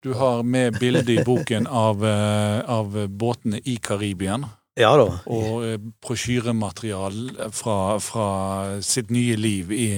Du 0.03 0.15
har 0.15 0.43
med 0.43 0.79
bilde 0.79 1.13
i 1.13 1.23
boken 1.25 1.67
av, 1.67 2.05
av 2.05 2.95
båtene 3.11 3.59
i 3.65 3.77
Karibien, 3.83 4.45
Ja 4.79 4.93
da. 5.01 5.07
og 5.33 5.89
brosjyrematerial 6.05 7.17
fra, 7.51 7.97
fra 7.99 8.27
sitt 8.85 9.11
nye 9.11 9.35
liv 9.41 9.73
i 9.73 9.89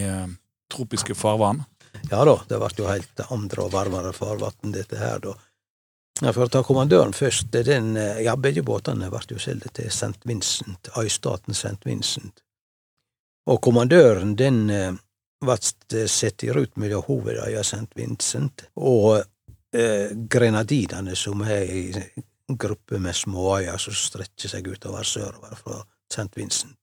tropiske 0.72 1.16
farvann. 1.18 1.64
Ja 2.10 2.24
da, 2.24 2.36
det 2.48 2.58
ble 2.60 2.70
jo 2.78 2.88
helt 2.88 3.22
andre 3.28 3.64
og 3.64 3.72
varmere 3.74 4.12
farvann, 4.16 4.72
dette 4.74 5.00
her, 5.00 5.20
da. 5.24 5.34
Ja, 6.20 6.32
For 6.32 6.48
å 6.48 6.50
ta 6.50 6.64
kommandøren 6.66 7.14
først, 7.14 7.52
den, 7.52 7.96
eh, 7.96 8.22
ja, 8.26 8.34
begge 8.36 8.64
båtene 8.66 9.10
ble 9.10 9.20
jo 9.30 9.38
solgt 9.38 9.74
til 9.78 9.86
St. 9.86 10.18
Vincent, 10.26 10.90
øystaten 10.98 11.54
St. 11.54 11.78
Vincent. 11.86 12.42
Og 13.46 13.60
kommandøren, 13.62 14.34
den 14.36 14.70
eh, 14.70 14.96
ble 15.40 15.56
satt 16.10 16.44
i 16.44 16.50
rute 16.50 16.80
mellom 16.80 17.04
hovedøya 17.06 17.62
St. 17.62 17.86
Vincent 17.96 18.66
og 18.76 19.22
eh, 19.72 20.10
Grenadinene, 20.10 21.14
som 21.16 21.44
er 21.46 21.70
ei 21.70 22.08
gruppe 22.48 22.98
med 22.98 23.14
småøyer 23.14 23.78
som 23.78 23.94
strekker 23.94 24.50
seg 24.50 24.68
utover 24.72 25.06
sørover 25.06 25.54
fra 25.54 25.80
St. 26.10 26.30
Vincent. 26.34 26.74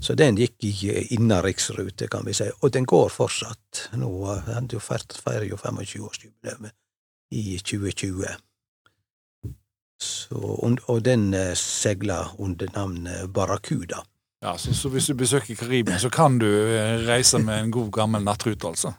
Så 0.00 0.14
den 0.18 0.36
gikk 0.36 0.64
i 0.68 0.72
innenriksrute, 1.16 2.08
kan 2.12 2.26
vi 2.26 2.34
si, 2.36 2.50
og 2.60 2.72
den 2.74 2.84
går 2.84 3.08
fortsatt. 3.12 3.88
Nå 3.96 4.10
feirer 4.44 5.46
jo 5.48 5.56
25-årsjubileet 5.56 6.74
i 7.34 7.58
2020. 7.58 8.26
Så, 10.04 10.36
og, 10.36 10.98
den 11.04 11.32
eh, 11.34 11.54
seiler 11.56 12.34
under 12.38 12.68
navnet 12.74 13.30
Barracuda. 13.32 14.02
Ja, 14.44 14.58
så, 14.58 14.74
så 14.74 14.90
hvis 14.92 15.06
du 15.06 15.14
besøker 15.14 15.56
Karibien, 15.56 15.98
så 15.98 16.10
kan 16.12 16.36
du 16.38 16.46
eh, 16.46 17.06
reise 17.06 17.38
med 17.38 17.62
en 17.62 17.70
god 17.72 17.90
gammel 17.92 18.24
nattrute, 18.24 18.68
altså. 18.68 18.92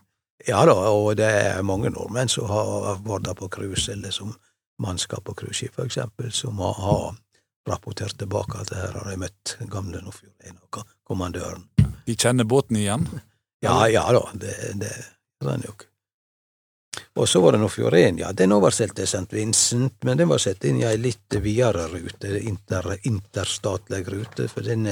Ja 0.47 0.65
da, 0.67 0.73
og 0.73 1.15
det 1.17 1.25
er 1.25 1.61
mange 1.65 1.89
nordmenn 1.89 2.29
som 2.29 2.49
har 2.49 2.99
vært 3.05 3.31
på 3.39 3.49
cruise, 3.53 3.91
eller 3.91 4.11
som 4.13 4.33
mannskap 4.81 5.23
på 5.25 5.35
cruiseskip, 5.37 5.75
for 5.77 5.85
eksempel, 5.85 6.31
som 6.33 6.59
har 6.59 7.15
rapportert 7.67 8.17
tilbake 8.17 8.59
at 8.61 8.73
her 8.77 8.93
har 8.99 9.09
jeg 9.09 9.21
møtt 9.21 9.55
gamle 9.71 10.01
Nordfjorden 10.03 10.59
og 10.61 10.83
kommandøren. 11.07 11.65
De 12.05 12.15
kjenner 12.15 12.45
båten 12.45 12.77
igjen. 12.81 13.07
Ja, 13.65 13.87
ja 13.89 14.03
da, 14.13 14.19
det, 14.37 14.51
det 14.77 14.91
gjør 15.41 15.49
han 15.55 15.63
jo. 15.65 15.71
Og 17.17 17.29
så 17.29 17.39
var 17.41 17.55
det 17.55 17.61
Nordfjorden, 17.63 18.19
ja, 18.21 18.29
den 18.35 18.51
oversolgte 18.53 19.07
St. 19.07 19.31
Vincent, 19.33 20.03
men 20.05 20.19
den 20.19 20.29
var 20.29 20.37
satt 20.43 20.67
inn 20.69 20.81
i 20.83 20.85
ei 20.85 20.99
litt 21.01 21.33
videre 21.41 21.87
rute, 21.89 22.35
inter, 22.45 22.91
interstatlig 23.09 24.03
rute, 24.11 24.45
for 24.51 24.67
den 24.67 24.85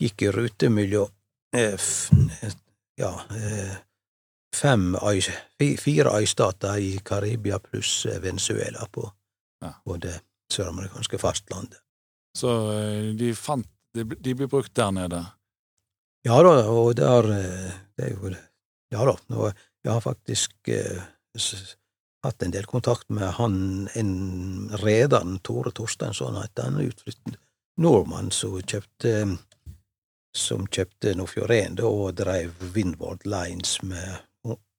gikk 0.00 0.24
i 0.26 0.32
rute 0.34 0.72
mellom 0.72 1.12
eh, 1.54 1.76
eh, 1.76 2.56
ja, 2.98 3.12
eh, 3.36 3.76
fem 4.56 4.96
øy, 4.98 5.20
fire 5.78 6.16
øystater 6.18 6.80
i 6.82 6.96
Karibia 7.04 7.60
pluss 7.62 8.06
Venezuela 8.22 8.88
på, 8.90 9.06
Ja. 9.62 9.72
på 9.84 9.96
det 10.02 10.16
søramerikanske 10.52 11.18
fastlandet. 11.20 11.80
Så 12.36 12.54
eh, 12.76 13.10
de 13.18 13.34
fant 13.36 13.66
De, 13.96 14.04
de 14.04 14.34
blir 14.36 14.50
brukt 14.52 14.74
der 14.76 14.90
nede. 14.92 15.22
Ja 16.28 16.36
da, 16.44 16.50
og 16.68 16.92
der 16.96 17.24
eh, 17.32 17.70
Det 17.96 18.04
er 18.04 18.10
jo. 18.12 18.30
Ja 18.92 19.06
da. 19.08 19.14
Og 19.34 19.48
jeg 19.84 19.92
har 19.92 20.00
faktisk 20.04 20.68
eh, 20.68 21.00
hatt 22.22 22.42
en 22.42 22.52
del 22.52 22.68
kontakt 22.68 23.08
med 23.10 23.32
han, 23.40 23.88
en 23.96 24.70
rederen, 24.84 25.38
Tore 25.40 25.72
Torsteinsson, 25.72 26.36
etter 26.42 26.68
han, 26.68 26.80
utflyttet 26.84 27.40
nordmann 27.78 28.30
som 28.34 28.58
kjøpte 28.60 29.38
som 30.36 30.66
kjøpte 30.70 31.14
Nordfjorden 31.16 31.80
og 31.86 32.18
drev 32.18 32.52
Windward 32.74 33.24
Lines 33.26 33.78
med, 33.82 34.20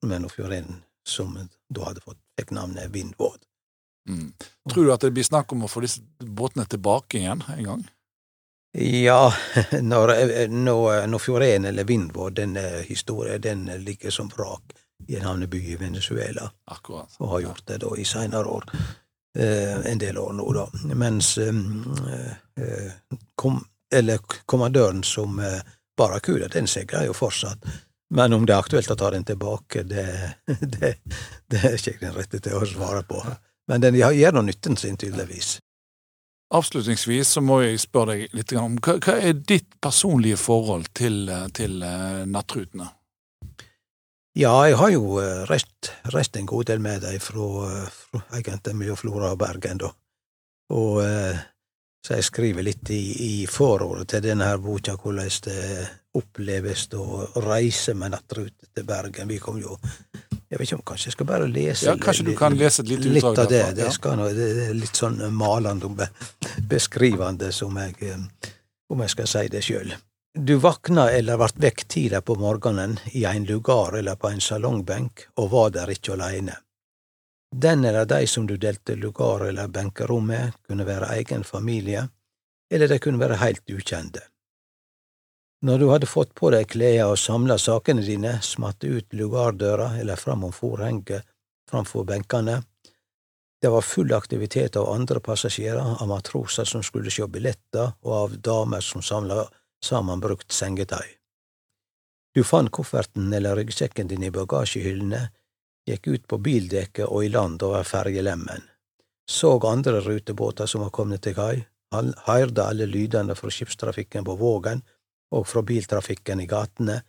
med 0.05 0.23
Nordfjorden, 0.23 0.83
som 1.07 1.35
da 1.67 1.89
hadde 1.89 2.03
fått 2.05 2.21
fikk 2.39 2.53
navnet 2.55 2.93
Windward. 2.93 3.41
Mm. 4.09 4.33
Tror 4.73 4.85
du 4.85 4.93
at 4.93 5.05
det 5.05 5.13
blir 5.13 5.27
snakk 5.27 5.53
om 5.53 5.63
å 5.65 5.71
få 5.71 5.83
disse 5.85 6.01
båtene 6.19 6.65
tilbake 6.69 7.21
igjen 7.21 7.43
en 7.55 7.63
gang? 7.63 7.87
Ja, 8.77 9.33
når, 9.81 10.13
når, 10.49 11.07
når 11.07 11.23
Fjorden 11.23 11.65
eller 11.65 11.87
Vindvå, 11.89 12.29
den 12.29 12.57
eh, 12.57 12.81
historien, 12.89 13.41
den 13.41 13.65
ligger 13.85 14.13
som 14.13 14.29
vrak 14.29 14.75
i 15.07 15.15
en 15.15 15.25
havneby 15.25 15.61
i 15.73 15.75
Venezuela. 15.75 16.51
Akkurat. 16.65 17.15
og 17.17 17.29
har 17.29 17.39
gjort 17.39 17.67
det 17.67 17.77
da 17.81 17.95
i 17.97 18.05
seinere 18.05 18.45
år. 18.45 18.65
Eh, 19.37 19.91
en 19.91 19.97
del 19.97 20.17
år 20.17 20.33
nå, 20.37 20.45
da. 20.53 20.67
Mens 20.93 21.37
eh, 21.37 21.55
eh, 22.61 22.93
kom, 23.35 23.61
eller 23.93 24.19
kommandøren 24.45 25.03
som 25.03 25.39
eh, 25.39 25.61
Barracuda, 25.97 26.47
den 26.47 26.67
seiler 26.67 27.05
jo 27.09 27.13
fortsatt. 27.13 27.65
Men 28.09 28.33
om 28.33 28.45
det 28.45 28.53
er 28.53 28.63
aktuelt 28.63 28.91
å 28.91 28.97
ta 28.97 29.11
den 29.13 29.25
tilbake, 29.25 29.83
det, 29.83 30.05
det, 30.77 30.95
det 31.49 31.63
er 31.63 31.77
ikke 31.77 31.99
den 32.01 32.15
rette 32.15 32.41
til 32.41 32.57
å 32.57 32.65
svare 32.69 33.03
på. 33.07 33.21
Men 33.69 33.83
den 33.83 33.97
gjør 33.99 34.35
nå 34.35 34.45
nytten 34.47 34.77
sin, 34.77 34.97
tydeligvis. 34.97 35.59
Avslutningsvis 36.49 37.35
så 37.35 37.43
må 37.45 37.59
jeg 37.61 37.81
spørre 37.81 38.15
deg 38.15 38.33
litt 38.33 38.53
om 38.57 38.79
hva, 38.81 38.95
hva 39.05 39.19
er 39.21 39.35
ditt 39.37 39.75
personlige 39.81 40.39
forhold 40.41 40.89
til, 40.97 41.29
til 41.53 41.77
uh, 41.85 42.25
nattrutene? 42.25 42.87
Ja, 44.39 44.55
jeg 44.65 44.79
har 44.79 44.89
jo 44.95 45.19
uh, 45.19 45.43
reist, 45.49 45.91
reist, 46.09 46.39
en 46.39 46.49
god 46.49 46.71
del 46.71 46.81
med 46.81 47.05
dem 47.05 47.21
fra, 47.21 47.45
fra 47.93 48.23
egentlig 48.39 48.75
mellom 48.81 48.97
Flora 48.97 49.35
og 49.35 49.39
Bergen, 49.43 49.83
da. 49.85 49.93
Og 50.73 51.01
så 52.05 52.15
jeg 52.15 52.25
skriver 52.27 52.65
litt 52.65 52.89
i, 52.93 53.01
i 53.25 53.33
forordet 53.49 54.07
til 54.13 54.21
denne 54.23 54.47
her 54.47 54.59
boka 54.61 54.93
hvordan 54.95 55.31
det 55.45 55.61
oppleves 56.17 56.87
å 56.97 57.25
reise 57.45 57.95
med 57.97 58.13
nattrute 58.13 58.69
til 58.73 58.85
Bergen. 58.87 59.29
Vi 59.29 59.39
kom 59.41 59.59
jo 59.61 59.77
Jeg 60.49 60.57
vet 60.57 60.65
ikke 60.65 60.79
om 60.79 60.85
kanskje 60.91 61.07
jeg 61.11 61.13
skal 61.13 61.27
bare 61.29 61.47
lese 61.47 61.85
Ja, 61.85 61.95
Kanskje 62.01 62.25
du 62.25 62.35
kan 62.37 62.55
lese 62.57 62.81
et 62.81 62.89
lite 62.89 63.05
utdrag 63.05 63.35
Litt 63.35 63.41
av 63.43 63.49
det. 63.51 63.65
Det, 63.77 63.89
skal, 63.93 64.23
det 64.33 64.47
er 64.65 64.77
litt 64.77 64.97
sånn 64.97 65.19
malende 65.37 65.85
og 65.85 65.99
beskrivende 66.69 67.51
som 67.53 67.77
jeg 67.77 67.97
eh, 68.09 68.23
Om 68.89 69.03
jeg 69.05 69.13
skal 69.13 69.29
si 69.29 69.43
det 69.53 69.61
sjøl. 69.61 69.93
Du 70.33 70.55
vakna 70.61 71.09
eller 71.13 71.37
vart 71.37 71.57
vekk 71.61 71.83
tidlig 71.89 72.23
på 72.25 72.35
morgenen 72.41 72.97
i 73.13 73.25
ein 73.29 73.45
lugar 73.45 73.97
eller 73.97 74.17
på 74.17 74.31
ein 74.31 74.41
salongbenk 74.41 75.27
og 75.37 75.51
var 75.53 75.69
der 75.75 75.93
ikkje 75.93 76.15
aleine. 76.17 76.57
Den 77.55 77.85
eller 77.85 78.05
de 78.05 78.27
som 78.27 78.47
du 78.47 78.55
delte 78.57 78.95
lugar 78.95 79.45
eller 79.45 79.67
benkerom 79.67 80.27
med, 80.29 80.53
kunne 80.67 80.85
være 80.85 81.13
egen 81.17 81.43
familie, 81.43 82.07
eller 82.71 82.87
de 82.87 82.99
kunne 83.01 83.21
være 83.21 83.39
heilt 83.41 83.73
ukjente. 83.73 84.21
Når 85.61 85.79
du 85.79 85.89
hadde 85.89 86.07
fått 86.07 86.31
på 86.39 86.53
deg 86.53 86.69
klærne 86.71 87.09
og 87.11 87.17
samla 87.19 87.57
sakene 87.59 88.03
dine, 88.05 88.37
smatte 88.41 88.87
ut 88.87 89.11
lugardøra 89.11 89.97
eller 89.99 90.15
framom 90.15 90.53
forhenget 90.55 91.27
framfor 91.69 92.05
benkene. 92.07 92.61
Det 93.61 93.69
var 93.69 93.83
full 93.83 94.13
aktivitet 94.15 94.77
av 94.79 94.87
andre 94.89 95.19
passasjerer, 95.19 96.01
av 96.01 96.07
matroser 96.07 96.65
som 96.65 96.83
skulle 96.83 97.11
sjå 97.11 97.27
billetter, 97.27 97.91
og 98.07 98.13
av 98.15 98.37
damer 98.39 98.81
som 98.81 99.03
samla 99.03 99.43
sammenbrukt 99.83 100.51
sengetøy. 100.55 101.05
Du 102.35 102.43
fant 102.43 102.71
kofferten 102.71 103.33
eller 103.33 103.59
ryggsekken 103.59 104.07
din 104.07 104.23
i 104.23 104.31
bagasjehyllene, 104.31 105.25
gikk 105.89 106.07
ut 106.07 106.27
på 106.29 106.39
bildekket 106.45 107.07
og 107.09 107.25
i 107.25 107.31
land 107.33 107.63
over 107.65 107.83
fergelemmen, 107.83 108.63
så 109.29 109.57
andre 109.67 109.99
rutebåter 110.05 110.69
som 110.69 110.85
var 110.85 110.93
kommet 110.95 111.25
til 111.25 111.35
kai, 111.35 111.65
høyrde 111.91 112.63
alle 112.63 112.85
lydene 112.85 113.35
fra 113.35 113.51
skipstrafikken 113.51 114.23
på 114.23 114.37
Vågen 114.39 114.83
og 115.35 115.47
fra 115.47 115.63
biltrafikken 115.65 116.41
i 116.43 116.47
gatene, 116.49 117.01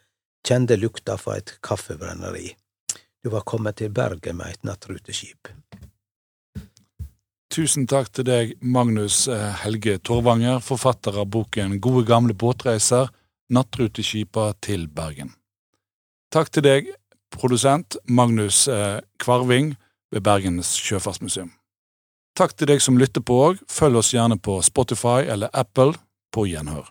kjente 0.46 0.76
lukta 0.76 1.16
fra 1.20 1.38
et 1.40 1.56
kaffebrenneri. 1.64 2.54
Du 3.22 3.30
var 3.30 3.44
kommet 3.44 3.76
til 3.80 3.92
Bergen 3.92 4.38
med 4.40 4.54
et 4.54 4.64
nattruteskip. 4.64 5.50
Tusen 7.50 7.88
takk 7.90 8.12
til 8.14 8.28
deg, 8.28 8.54
Magnus 8.62 9.24
eh, 9.28 9.50
Helge 9.64 9.98
Torvanger, 9.98 10.60
forfatter 10.62 11.18
av 11.18 11.26
boken 11.34 11.80
Gode 11.82 12.04
gamle 12.06 12.36
båtreiser, 12.38 13.10
nattruteskipa 13.50 14.52
til 14.62 14.86
Bergen. 14.86 15.32
Takk 16.30 16.52
til 16.54 16.62
deg, 16.62 16.92
produsent 17.34 17.98
Magnus 18.06 18.68
eh, 18.70 19.00
Kvarving 19.18 19.74
ved 20.14 20.22
Bergens 20.22 20.76
sjøfartsmuseum. 20.78 21.50
Takk 22.38 22.54
til 22.54 22.70
deg 22.70 22.80
som 22.80 22.98
lytter 22.98 23.24
på 23.26 23.36
òg. 23.50 23.58
Følg 23.68 23.98
oss 23.98 24.14
gjerne 24.14 24.38
på 24.38 24.60
Spotify 24.62 25.26
eller 25.26 25.50
Apple. 25.52 25.98
På 26.30 26.46
gjenhør. 26.46 26.86